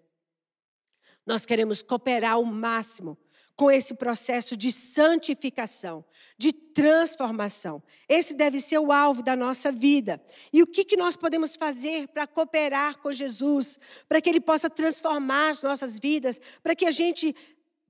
Nós 1.26 1.44
queremos 1.44 1.82
cooperar 1.82 2.34
ao 2.34 2.44
máximo 2.44 3.18
com 3.60 3.70
esse 3.70 3.92
processo 3.92 4.56
de 4.56 4.72
santificação, 4.72 6.02
de 6.38 6.50
transformação. 6.50 7.82
Esse 8.08 8.32
deve 8.32 8.58
ser 8.58 8.78
o 8.78 8.90
alvo 8.90 9.22
da 9.22 9.36
nossa 9.36 9.70
vida. 9.70 10.18
E 10.50 10.62
o 10.62 10.66
que, 10.66 10.82
que 10.82 10.96
nós 10.96 11.14
podemos 11.14 11.56
fazer 11.56 12.08
para 12.08 12.26
cooperar 12.26 12.96
com 13.00 13.12
Jesus, 13.12 13.78
para 14.08 14.18
que 14.18 14.30
Ele 14.30 14.40
possa 14.40 14.70
transformar 14.70 15.50
as 15.50 15.60
nossas 15.60 15.98
vidas, 15.98 16.40
para 16.62 16.74
que 16.74 16.86
a 16.86 16.90
gente 16.90 17.36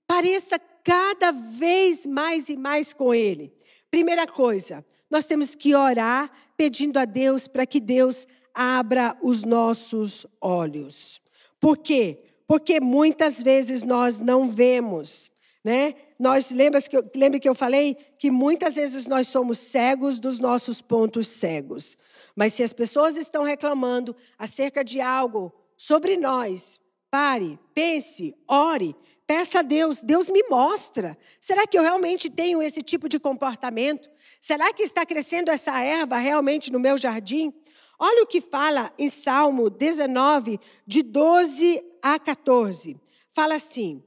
pareça 0.08 0.58
cada 0.82 1.30
vez 1.30 2.04
mais 2.04 2.48
e 2.48 2.56
mais 2.56 2.92
com 2.92 3.14
Ele? 3.14 3.54
Primeira 3.92 4.26
coisa, 4.26 4.84
nós 5.08 5.24
temos 5.24 5.54
que 5.54 5.72
orar 5.72 6.32
pedindo 6.56 6.98
a 6.98 7.04
Deus 7.04 7.46
para 7.46 7.64
que 7.64 7.78
Deus 7.78 8.26
abra 8.52 9.16
os 9.22 9.44
nossos 9.44 10.26
olhos. 10.40 11.22
Por 11.60 11.78
quê? 11.78 12.24
Porque 12.44 12.80
muitas 12.80 13.40
vezes 13.40 13.84
nós 13.84 14.18
não 14.18 14.48
vemos, 14.48 15.30
né? 15.64 15.94
Nós 16.18 16.50
lembra 16.50 16.80
que 16.80 16.96
eu, 16.96 17.10
lembra 17.14 17.38
que 17.38 17.48
eu 17.48 17.54
falei 17.54 17.96
que 18.18 18.30
muitas 18.30 18.74
vezes 18.76 19.06
nós 19.06 19.28
somos 19.28 19.58
cegos 19.58 20.18
dos 20.18 20.38
nossos 20.38 20.80
pontos 20.80 21.28
cegos. 21.28 21.96
Mas 22.34 22.54
se 22.54 22.62
as 22.62 22.72
pessoas 22.72 23.16
estão 23.16 23.42
reclamando 23.42 24.16
acerca 24.38 24.82
de 24.82 25.00
algo 25.00 25.52
sobre 25.76 26.16
nós, 26.16 26.80
pare, 27.10 27.58
pense, 27.74 28.34
ore, 28.48 28.94
peça 29.26 29.60
a 29.60 29.62
Deus, 29.62 30.02
Deus 30.02 30.30
me 30.30 30.42
mostra. 30.48 31.16
Será 31.38 31.66
que 31.66 31.78
eu 31.78 31.82
realmente 31.82 32.30
tenho 32.30 32.62
esse 32.62 32.82
tipo 32.82 33.08
de 33.08 33.18
comportamento? 33.18 34.08
Será 34.40 34.72
que 34.72 34.82
está 34.82 35.04
crescendo 35.04 35.50
essa 35.50 35.78
erva 35.82 36.16
realmente 36.16 36.72
no 36.72 36.80
meu 36.80 36.96
jardim? 36.96 37.52
Olha 37.98 38.22
o 38.22 38.26
que 38.26 38.40
fala 38.40 38.92
em 38.98 39.10
Salmo 39.10 39.68
19, 39.68 40.58
de 40.86 41.02
12 41.02 41.84
a 42.00 42.18
14. 42.18 42.98
Fala 43.30 43.56
assim: 43.56 44.02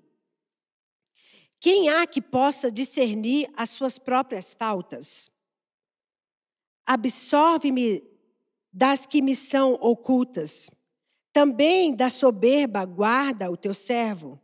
Quem 1.64 1.88
há 1.88 2.06
que 2.06 2.22
possa 2.22 2.70
discernir 2.70 3.50
as 3.56 3.70
suas 3.70 3.98
próprias 3.98 4.54
faltas? 4.54 5.32
Absorve-me 6.86 8.04
das 8.70 9.06
que 9.06 9.22
me 9.22 9.34
são 9.34 9.76
ocultas. 9.76 10.70
Também 11.32 11.96
da 11.96 12.10
soberba 12.10 12.84
guarda 12.84 13.50
o 13.50 13.56
teu 13.56 13.74
servo, 13.74 14.38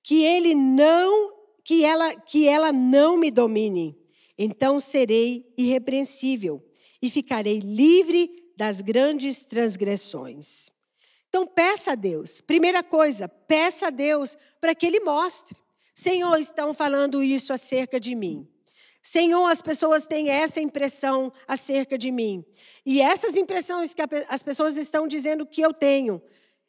que 0.00 0.22
ele 0.22 0.54
não 0.54 1.34
que 1.64 1.84
ela 1.84 2.14
que 2.14 2.46
ela 2.46 2.72
não 2.72 3.16
me 3.16 3.32
domine. 3.32 3.98
Então 4.38 4.78
serei 4.78 5.52
irrepreensível 5.58 6.64
e 7.02 7.10
ficarei 7.10 7.58
livre 7.58 8.30
das 8.56 8.80
grandes 8.80 9.44
transgressões. 9.44 10.70
Então 11.28 11.48
peça 11.48 11.90
a 11.90 11.96
Deus. 11.96 12.40
Primeira 12.40 12.84
coisa, 12.84 13.28
peça 13.28 13.88
a 13.88 13.90
Deus 13.90 14.38
para 14.60 14.72
que 14.72 14.86
ele 14.86 15.00
mostre. 15.00 15.63
Senhor, 15.94 16.36
estão 16.38 16.74
falando 16.74 17.22
isso 17.22 17.52
acerca 17.52 18.00
de 18.00 18.16
mim. 18.16 18.48
Senhor, 19.00 19.46
as 19.46 19.62
pessoas 19.62 20.06
têm 20.06 20.28
essa 20.30 20.60
impressão 20.60 21.32
acerca 21.46 21.96
de 21.96 22.10
mim. 22.10 22.44
E 22.84 23.00
essas 23.00 23.36
impressões 23.36 23.94
que 23.94 24.02
as 24.28 24.42
pessoas 24.42 24.76
estão 24.76 25.06
dizendo 25.06 25.46
que 25.46 25.60
eu 25.60 25.72
tenho, 25.72 26.20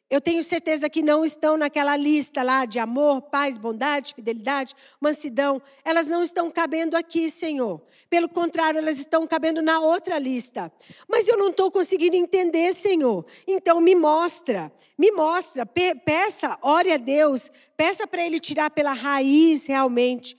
eu 0.08 0.20
tenho 0.20 0.40
certeza 0.40 0.88
que 0.88 1.02
não 1.02 1.24
estão 1.24 1.56
naquela 1.56 1.96
lista 1.96 2.40
lá 2.42 2.64
de 2.64 2.78
amor, 2.78 3.22
paz, 3.22 3.58
bondade, 3.58 4.14
fidelidade, 4.14 4.72
mansidão. 5.00 5.60
Elas 5.84 6.06
não 6.06 6.22
estão 6.22 6.48
cabendo 6.48 6.96
aqui, 6.96 7.28
Senhor. 7.28 7.82
Pelo 8.08 8.28
contrário, 8.28 8.78
elas 8.78 9.00
estão 9.00 9.26
cabendo 9.26 9.60
na 9.60 9.80
outra 9.80 10.16
lista. 10.16 10.72
Mas 11.08 11.26
eu 11.26 11.36
não 11.36 11.48
estou 11.48 11.72
conseguindo 11.72 12.14
entender, 12.14 12.72
Senhor. 12.72 13.26
Então 13.48 13.80
me 13.80 13.96
mostra, 13.96 14.72
me 14.96 15.10
mostra. 15.10 15.66
Peça, 15.66 16.56
ore 16.62 16.92
a 16.92 16.96
Deus. 16.96 17.50
Peça 17.76 18.06
para 18.06 18.24
Ele 18.24 18.38
tirar 18.38 18.70
pela 18.70 18.92
raiz 18.92 19.66
realmente 19.66 20.36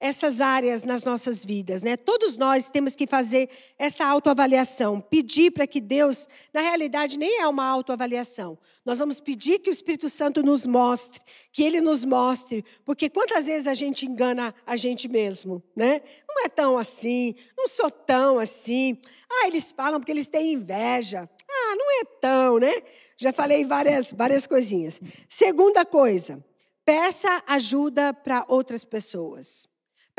essas 0.00 0.40
áreas 0.40 0.82
nas 0.82 1.04
nossas 1.04 1.44
vidas, 1.44 1.82
né? 1.82 1.94
Todos 1.94 2.38
nós 2.38 2.70
temos 2.70 2.96
que 2.96 3.06
fazer 3.06 3.50
essa 3.78 4.06
autoavaliação, 4.06 4.98
pedir 4.98 5.50
para 5.50 5.66
que 5.66 5.78
Deus, 5.78 6.26
na 6.54 6.62
realidade 6.62 7.18
nem 7.18 7.40
é 7.40 7.46
uma 7.46 7.66
autoavaliação. 7.66 8.58
Nós 8.82 8.98
vamos 8.98 9.20
pedir 9.20 9.58
que 9.58 9.68
o 9.68 9.72
Espírito 9.72 10.08
Santo 10.08 10.42
nos 10.42 10.64
mostre, 10.64 11.20
que 11.52 11.62
ele 11.62 11.82
nos 11.82 12.02
mostre, 12.02 12.64
porque 12.82 13.10
quantas 13.10 13.44
vezes 13.44 13.66
a 13.66 13.74
gente 13.74 14.06
engana 14.06 14.54
a 14.66 14.74
gente 14.74 15.06
mesmo, 15.06 15.62
né? 15.76 16.00
Não 16.26 16.46
é 16.46 16.48
tão 16.48 16.78
assim, 16.78 17.34
não 17.56 17.68
sou 17.68 17.90
tão 17.90 18.38
assim. 18.38 18.98
Ah, 19.30 19.48
eles 19.48 19.70
falam 19.70 20.00
porque 20.00 20.12
eles 20.12 20.28
têm 20.28 20.54
inveja. 20.54 21.28
Ah, 21.46 21.76
não 21.76 22.00
é 22.00 22.04
tão, 22.20 22.58
né? 22.58 22.72
Já 23.18 23.34
falei 23.34 23.66
várias 23.66 24.14
várias 24.14 24.46
coisinhas. 24.46 24.98
Segunda 25.28 25.84
coisa, 25.84 26.42
peça 26.86 27.42
ajuda 27.46 28.14
para 28.14 28.46
outras 28.48 28.82
pessoas. 28.82 29.68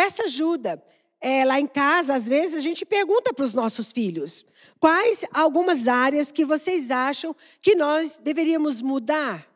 Peça 0.02 0.24
ajuda. 0.24 0.84
É, 1.22 1.46
lá 1.46 1.60
em 1.60 1.68
casa, 1.68 2.16
às 2.16 2.28
vezes, 2.28 2.56
a 2.56 2.60
gente 2.60 2.84
pergunta 2.84 3.32
para 3.32 3.46
os 3.46 3.54
nossos 3.54 3.92
filhos: 3.92 4.44
quais 4.80 5.24
algumas 5.32 5.88
áreas 5.88 6.32
que 6.32 6.44
vocês 6.44 6.90
acham 6.90 7.36
que 7.62 7.76
nós 7.76 8.18
deveríamos 8.18 8.82
mudar? 8.82 9.48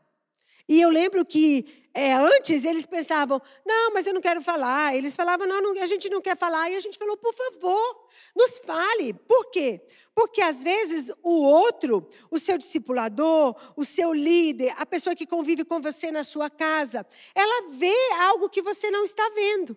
E 0.69 0.79
eu 0.79 0.89
lembro 0.89 1.25
que 1.25 1.89
é, 1.95 2.13
antes 2.13 2.63
eles 2.63 2.85
pensavam: 2.85 3.41
não, 3.65 3.91
mas 3.91 4.05
eu 4.05 4.13
não 4.13 4.21
quero 4.21 4.39
falar. 4.39 4.95
Eles 4.95 5.15
falavam: 5.15 5.47
não, 5.47 5.63
não, 5.63 5.81
a 5.81 5.87
gente 5.87 6.11
não 6.11 6.21
quer 6.21 6.37
falar. 6.37 6.69
E 6.69 6.75
a 6.75 6.79
gente 6.79 6.99
falou: 6.99 7.17
por 7.17 7.33
favor, 7.33 8.07
nos 8.35 8.59
fale. 8.59 9.15
Por 9.15 9.49
quê? 9.49 9.81
Porque 10.13 10.41
às 10.41 10.61
vezes 10.61 11.11
o 11.23 11.41
outro, 11.41 12.07
o 12.29 12.37
seu 12.37 12.59
discipulador, 12.59 13.55
o 13.75 13.83
seu 13.83 14.13
líder, 14.13 14.75
a 14.77 14.85
pessoa 14.85 15.15
que 15.15 15.25
convive 15.25 15.65
com 15.65 15.81
você 15.81 16.11
na 16.11 16.23
sua 16.23 16.51
casa, 16.51 17.03
ela 17.33 17.71
vê 17.71 17.97
algo 18.21 18.47
que 18.47 18.61
você 18.61 18.91
não 18.91 19.03
está 19.03 19.27
vendo. 19.33 19.75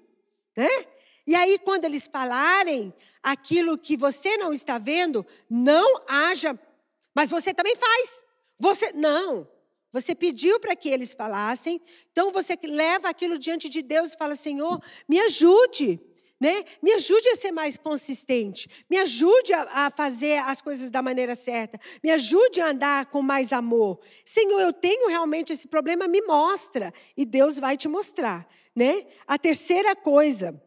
Né? 0.58 0.86
E 1.24 1.36
aí, 1.36 1.56
quando 1.56 1.84
eles 1.84 2.08
falarem 2.08 2.92
aquilo 3.22 3.78
que 3.78 3.96
você 3.96 4.36
não 4.38 4.52
está 4.52 4.76
vendo, 4.76 5.24
não 5.48 6.02
haja. 6.08 6.58
Mas 7.14 7.30
você 7.30 7.54
também 7.54 7.76
faz. 7.76 8.24
Você 8.58 8.92
não. 8.92 9.46
Você 9.92 10.16
pediu 10.16 10.58
para 10.58 10.74
que 10.74 10.88
eles 10.88 11.14
falassem, 11.14 11.80
então 12.10 12.32
você 12.32 12.58
leva 12.64 13.08
aquilo 13.08 13.38
diante 13.38 13.68
de 13.68 13.82
Deus 13.82 14.12
e 14.12 14.16
fala: 14.18 14.34
Senhor, 14.34 14.82
me 15.08 15.20
ajude. 15.20 16.00
Né? 16.40 16.64
Me 16.82 16.92
ajude 16.92 17.28
a 17.30 17.36
ser 17.36 17.50
mais 17.50 17.76
consistente, 17.76 18.68
me 18.88 18.96
ajude 18.98 19.52
a, 19.52 19.86
a, 19.86 19.90
fazer 19.90 20.38
as 20.38 20.62
coisas 20.62 20.88
da 20.88 21.02
maneira 21.02 21.34
certa, 21.34 21.80
me 22.02 22.12
ajude 22.12 22.60
a 22.60 22.68
andar 22.68 23.06
com 23.06 23.22
mais 23.22 23.52
amor. 23.52 23.98
Senhor, 24.24 24.60
eu 24.60 24.72
tenho 24.72 25.08
realmente 25.08 25.52
esse 25.52 25.66
problema, 25.66 26.06
me 26.06 26.22
mostra 26.22 26.94
e 27.16 27.24
Deus 27.24 27.58
vai 27.58 27.76
te 27.76 27.88
mostrar 27.88 28.48
né? 28.78 29.04
A 29.26 29.36
terceira 29.36 29.96
coisa, 29.96 30.62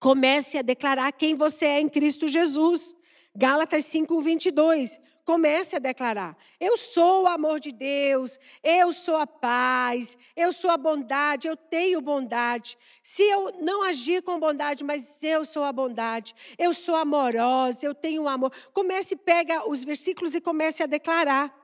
comece 0.00 0.56
a 0.56 0.62
declarar 0.62 1.12
quem 1.12 1.34
você 1.34 1.66
é 1.66 1.80
em 1.80 1.90
Cristo 1.90 2.26
Jesus. 2.26 2.96
Gálatas 3.34 3.84
5, 3.84 4.18
22. 4.22 4.98
Comece 5.22 5.76
a 5.76 5.78
declarar: 5.78 6.34
Eu 6.58 6.78
sou 6.78 7.24
o 7.24 7.26
amor 7.26 7.60
de 7.60 7.70
Deus, 7.70 8.38
eu 8.62 8.94
sou 8.94 9.16
a 9.16 9.26
paz, 9.26 10.16
eu 10.34 10.54
sou 10.54 10.70
a 10.70 10.78
bondade, 10.78 11.46
eu 11.46 11.56
tenho 11.56 12.00
bondade. 12.00 12.78
Se 13.02 13.22
eu 13.24 13.52
não 13.60 13.82
agir 13.82 14.22
com 14.22 14.40
bondade, 14.40 14.82
mas 14.82 15.22
eu 15.22 15.44
sou 15.44 15.64
a 15.64 15.72
bondade, 15.72 16.34
eu 16.56 16.72
sou 16.72 16.96
amorosa, 16.96 17.84
eu 17.84 17.94
tenho 17.94 18.26
amor. 18.26 18.50
Comece, 18.72 19.14
pega 19.16 19.68
os 19.68 19.84
versículos 19.84 20.34
e 20.34 20.40
comece 20.40 20.82
a 20.82 20.86
declarar 20.86 21.54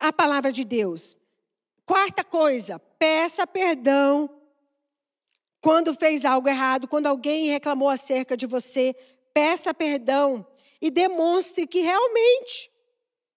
a 0.00 0.10
palavra 0.10 0.50
de 0.50 0.64
Deus. 0.64 1.14
Quarta 1.86 2.24
coisa, 2.24 2.80
peça 2.98 3.46
perdão 3.46 4.28
quando 5.60 5.94
fez 5.94 6.24
algo 6.24 6.48
errado, 6.48 6.88
quando 6.88 7.06
alguém 7.06 7.46
reclamou 7.46 7.88
acerca 7.88 8.36
de 8.36 8.44
você, 8.44 8.92
peça 9.32 9.72
perdão 9.72 10.44
e 10.80 10.90
demonstre 10.90 11.64
que 11.64 11.80
realmente, 11.80 12.70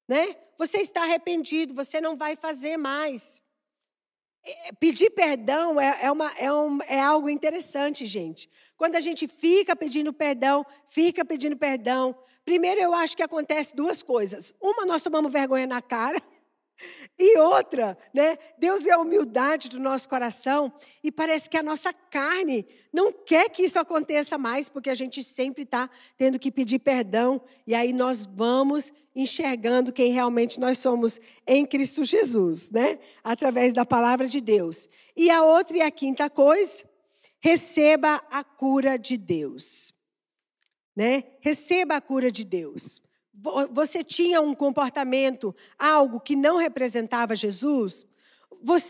né, 0.07 0.35
você 0.57 0.79
está 0.79 1.03
arrependido, 1.03 1.75
você 1.75 2.01
não 2.01 2.15
vai 2.15 2.35
fazer 2.35 2.75
mais. 2.75 3.41
É, 4.43 4.71
pedir 4.73 5.11
perdão 5.11 5.79
é, 5.79 6.05
é, 6.05 6.11
uma, 6.11 6.31
é, 6.37 6.51
um, 6.51 6.79
é 6.87 6.99
algo 6.99 7.29
interessante, 7.29 8.05
gente. 8.05 8.49
Quando 8.75 8.95
a 8.95 8.99
gente 8.99 9.27
fica 9.27 9.75
pedindo 9.75 10.11
perdão, 10.11 10.65
fica 10.87 11.23
pedindo 11.23 11.55
perdão. 11.55 12.17
Primeiro, 12.43 12.81
eu 12.81 12.93
acho 12.95 13.15
que 13.15 13.21
acontece 13.21 13.75
duas 13.75 14.01
coisas. 14.01 14.55
Uma, 14.59 14.85
nós 14.85 15.03
tomamos 15.03 15.31
vergonha 15.31 15.67
na 15.67 15.81
cara. 15.81 16.19
E 17.17 17.37
outra, 17.37 17.97
né? 18.13 18.37
Deus 18.57 18.83
vê 18.83 18.91
a 18.91 18.97
humildade 18.97 19.67
do 19.67 19.79
nosso 19.79 20.07
coração 20.07 20.71
e 21.03 21.11
parece 21.11 21.49
que 21.49 21.57
a 21.57 21.63
nossa 21.63 21.91
carne 21.91 22.65
não 22.93 23.11
quer 23.11 23.49
que 23.49 23.63
isso 23.63 23.77
aconteça 23.77 24.37
mais, 24.37 24.69
porque 24.69 24.89
a 24.89 24.93
gente 24.93 25.21
sempre 25.21 25.63
está 25.63 25.89
tendo 26.17 26.39
que 26.39 26.51
pedir 26.51 26.79
perdão 26.79 27.41
e 27.67 27.75
aí 27.75 27.91
nós 27.91 28.25
vamos 28.25 28.93
enxergando 29.13 29.91
quem 29.91 30.13
realmente 30.13 30.59
nós 30.59 30.77
somos 30.77 31.19
em 31.45 31.65
Cristo 31.65 32.05
Jesus, 32.05 32.69
né? 32.69 32.99
Através 33.21 33.73
da 33.73 33.85
palavra 33.85 34.27
de 34.27 34.39
Deus. 34.39 34.87
E 35.17 35.29
a 35.29 35.43
outra 35.43 35.77
e 35.77 35.81
a 35.81 35.91
quinta 35.91 36.29
coisa, 36.29 36.85
receba 37.41 38.23
a 38.31 38.43
cura 38.43 38.97
de 38.97 39.17
Deus, 39.17 39.93
né? 40.95 41.25
Receba 41.41 41.97
a 41.97 42.01
cura 42.01 42.31
de 42.31 42.45
Deus 42.45 43.01
você 43.71 44.03
tinha 44.03 44.41
um 44.41 44.53
comportamento, 44.53 45.55
algo 45.77 46.19
que 46.19 46.35
não 46.35 46.57
representava 46.57 47.35
Jesus, 47.35 48.05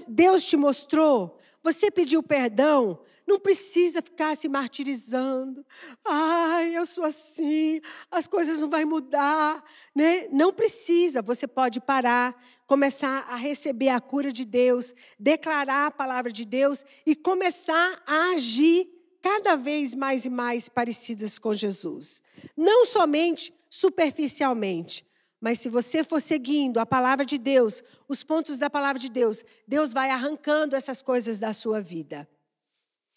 Deus 0.07 0.45
te 0.45 0.57
mostrou, 0.57 1.37
você 1.61 1.91
pediu 1.91 2.23
perdão, 2.23 2.99
não 3.27 3.39
precisa 3.39 4.01
ficar 4.01 4.35
se 4.35 4.49
martirizando. 4.49 5.63
Ai, 6.03 6.75
eu 6.75 6.83
sou 6.85 7.03
assim, 7.03 7.79
as 8.09 8.27
coisas 8.27 8.57
não 8.57 8.69
vão 8.69 8.85
mudar, 8.87 9.63
né? 9.93 10.27
Não 10.31 10.51
precisa, 10.51 11.21
você 11.21 11.47
pode 11.47 11.79
parar, 11.79 12.35
começar 12.65 13.25
a 13.29 13.35
receber 13.35 13.89
a 13.89 14.01
cura 14.01 14.31
de 14.31 14.45
Deus, 14.45 14.95
declarar 15.19 15.87
a 15.87 15.91
palavra 15.91 16.31
de 16.31 16.43
Deus 16.43 16.83
e 17.05 17.15
começar 17.15 18.01
a 18.07 18.31
agir 18.31 18.98
cada 19.21 19.55
vez 19.55 19.95
mais 19.95 20.25
e 20.25 20.29
mais 20.29 20.69
parecidas 20.69 21.37
com 21.37 21.53
Jesus. 21.53 22.21
Não 22.55 22.85
somente 22.85 23.53
superficialmente, 23.69 25.05
mas 25.39 25.59
se 25.59 25.69
você 25.69 26.03
for 26.03 26.19
seguindo 26.19 26.79
a 26.79 26.85
palavra 26.85 27.25
de 27.25 27.37
Deus, 27.37 27.83
os 28.07 28.23
pontos 28.23 28.59
da 28.59 28.69
palavra 28.69 28.99
de 28.99 29.09
Deus, 29.09 29.43
Deus 29.67 29.93
vai 29.93 30.09
arrancando 30.09 30.75
essas 30.75 31.01
coisas 31.01 31.39
da 31.39 31.53
sua 31.53 31.81
vida. 31.81 32.27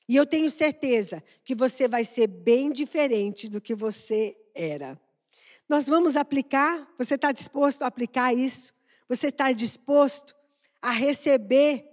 E 0.09 0.17
eu 0.17 0.27
tenho 0.27 0.51
certeza 0.51 1.23
que 1.45 1.55
você 1.55 1.89
vai 1.89 2.05
ser 2.05 2.27
bem 2.27 2.73
diferente 2.73 3.49
do 3.49 3.61
que 3.61 3.75
você 3.75 4.37
era. 4.55 5.01
Nós 5.69 5.89
vamos 5.89 6.17
aplicar, 6.17 6.87
você 6.99 7.15
está 7.15 7.33
disposto 7.33 7.83
a 7.83 7.87
aplicar 7.87 8.35
isso? 8.35 8.75
Você 9.09 9.29
está 9.29 9.53
disposto 9.53 10.35
a 10.81 10.91
receber 10.91 11.89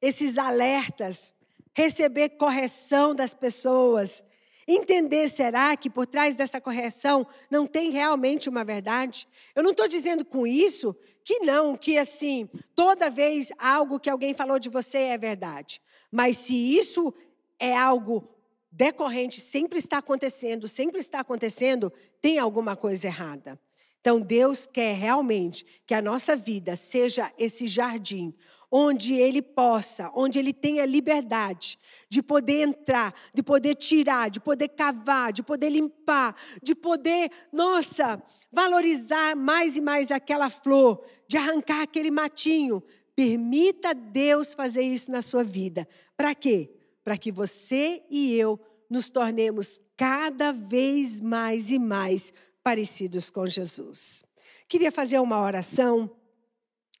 esses 0.00 0.36
alertas, 0.36 1.34
receber 1.74 2.30
correção 2.30 3.14
das 3.14 3.34
pessoas, 3.34 4.22
Entender, 4.66 5.28
será 5.28 5.76
que 5.76 5.90
por 5.90 6.06
trás 6.06 6.36
dessa 6.36 6.58
correção 6.60 7.26
não 7.50 7.66
tem 7.66 7.90
realmente 7.90 8.48
uma 8.48 8.64
verdade? 8.64 9.28
Eu 9.54 9.62
não 9.62 9.72
estou 9.72 9.86
dizendo 9.86 10.24
com 10.24 10.46
isso 10.46 10.96
que 11.22 11.40
não, 11.40 11.76
que 11.76 11.98
assim, 11.98 12.48
toda 12.74 13.10
vez 13.10 13.52
algo 13.58 14.00
que 14.00 14.08
alguém 14.08 14.32
falou 14.32 14.58
de 14.58 14.70
você 14.70 14.98
é 14.98 15.18
verdade. 15.18 15.82
Mas 16.10 16.38
se 16.38 16.54
isso 16.54 17.12
é 17.58 17.76
algo 17.76 18.26
decorrente, 18.72 19.40
sempre 19.40 19.78
está 19.78 19.98
acontecendo, 19.98 20.66
sempre 20.66 20.98
está 20.98 21.20
acontecendo, 21.20 21.92
tem 22.20 22.38
alguma 22.38 22.74
coisa 22.74 23.06
errada. 23.06 23.60
Então, 24.00 24.20
Deus 24.20 24.66
quer 24.66 24.94
realmente 24.96 25.64
que 25.86 25.94
a 25.94 26.02
nossa 26.02 26.36
vida 26.36 26.76
seja 26.76 27.32
esse 27.38 27.66
jardim 27.66 28.34
onde 28.76 29.14
ele 29.14 29.40
possa, 29.40 30.10
onde 30.16 30.36
ele 30.36 30.52
tenha 30.52 30.84
liberdade 30.84 31.78
de 32.08 32.20
poder 32.20 32.66
entrar, 32.66 33.14
de 33.32 33.40
poder 33.40 33.76
tirar, 33.76 34.28
de 34.28 34.40
poder 34.40 34.66
cavar, 34.70 35.32
de 35.32 35.44
poder 35.44 35.68
limpar, 35.68 36.34
de 36.60 36.74
poder, 36.74 37.30
nossa, 37.52 38.20
valorizar 38.50 39.36
mais 39.36 39.76
e 39.76 39.80
mais 39.80 40.10
aquela 40.10 40.50
flor, 40.50 41.06
de 41.28 41.36
arrancar 41.36 41.82
aquele 41.82 42.10
matinho. 42.10 42.82
Permita 43.14 43.94
Deus 43.94 44.54
fazer 44.54 44.82
isso 44.82 45.12
na 45.12 45.22
sua 45.22 45.44
vida. 45.44 45.86
Para 46.16 46.34
quê? 46.34 46.68
Para 47.04 47.16
que 47.16 47.30
você 47.30 48.02
e 48.10 48.34
eu 48.34 48.58
nos 48.90 49.08
tornemos 49.08 49.78
cada 49.96 50.50
vez 50.50 51.20
mais 51.20 51.70
e 51.70 51.78
mais 51.78 52.32
parecidos 52.60 53.30
com 53.30 53.46
Jesus. 53.46 54.24
Queria 54.66 54.90
fazer 54.90 55.20
uma 55.20 55.40
oração 55.40 56.10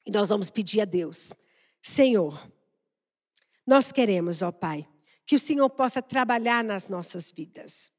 e 0.06 0.10
nós 0.12 0.28
vamos 0.28 0.50
pedir 0.50 0.80
a 0.80 0.84
Deus 0.84 1.32
Senhor, 1.86 2.50
nós 3.66 3.92
queremos, 3.92 4.40
ó 4.40 4.50
Pai, 4.50 4.88
que 5.26 5.36
o 5.36 5.38
Senhor 5.38 5.68
possa 5.68 6.00
trabalhar 6.00 6.64
nas 6.64 6.88
nossas 6.88 7.30
vidas. 7.30 7.92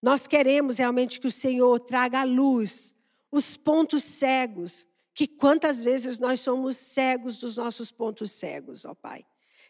Nós 0.00 0.26
queremos 0.26 0.76
realmente 0.76 1.18
que 1.18 1.26
o 1.26 1.32
Senhor 1.32 1.80
traga 1.80 2.20
à 2.20 2.24
luz 2.24 2.94
os 3.32 3.56
pontos 3.56 4.04
cegos, 4.04 4.86
que 5.14 5.26
quantas 5.26 5.82
vezes 5.82 6.18
nós 6.18 6.40
somos 6.40 6.76
cegos 6.76 7.38
dos 7.38 7.56
nossos 7.56 7.90
pontos 7.90 8.30
cegos, 8.30 8.84
ó 8.84 8.94
Pai. 8.94 9.24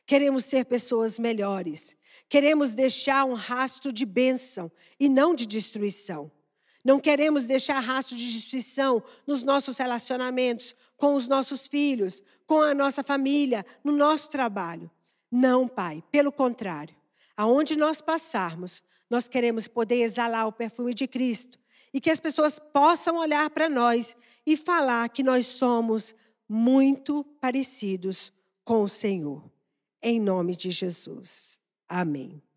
Queremos 0.05 0.45
ser 0.45 0.65
pessoas 0.65 1.17
melhores. 1.17 1.97
Queremos 2.29 2.75
deixar 2.75 3.25
um 3.25 3.35
rastro 3.35 3.93
de 3.93 4.05
bênção 4.05 4.71
e 4.99 5.09
não 5.09 5.33
de 5.33 5.47
destruição. 5.47 6.31
Não 6.89 6.99
queremos 6.99 7.45
deixar 7.45 7.81
rastro 7.81 8.17
de 8.17 8.33
destruição 8.33 9.03
nos 9.27 9.43
nossos 9.43 9.77
relacionamentos, 9.77 10.75
com 10.97 11.13
os 11.13 11.29
nossos 11.29 11.67
filhos, 11.67 12.23
com 12.47 12.63
a 12.63 12.73
nossa 12.73 13.05
família, 13.05 13.67
no 13.85 13.93
nosso 13.93 14.31
trabalho. 14.31 14.91
Não, 15.31 15.69
Pai, 15.69 16.03
pelo 16.11 16.33
contrário. 16.33 16.97
Aonde 17.37 17.77
nós 17.77 18.01
passarmos, 18.01 18.83
nós 19.11 19.29
queremos 19.29 19.69
poder 19.69 19.97
exalar 19.97 20.47
o 20.49 20.53
perfume 20.53 20.95
de 20.95 21.07
Cristo 21.07 21.59
e 21.93 22.01
que 22.01 22.09
as 22.09 22.21
pessoas 22.21 22.59
possam 22.59 23.19
olhar 23.19 23.51
para 23.51 23.69
nós 23.69 24.17
e 24.47 24.57
falar 24.57 25.11
que 25.11 25.23
nós 25.23 25.45
somos 25.45 26.15
muito 26.49 27.23
parecidos 27.39 28.33
com 28.65 28.83
o 28.83 28.89
Senhor. 28.89 29.45
Em 30.03 30.19
nome 30.19 30.57
de 30.57 30.71
Jesus. 30.71 31.61
Amém. 31.87 32.48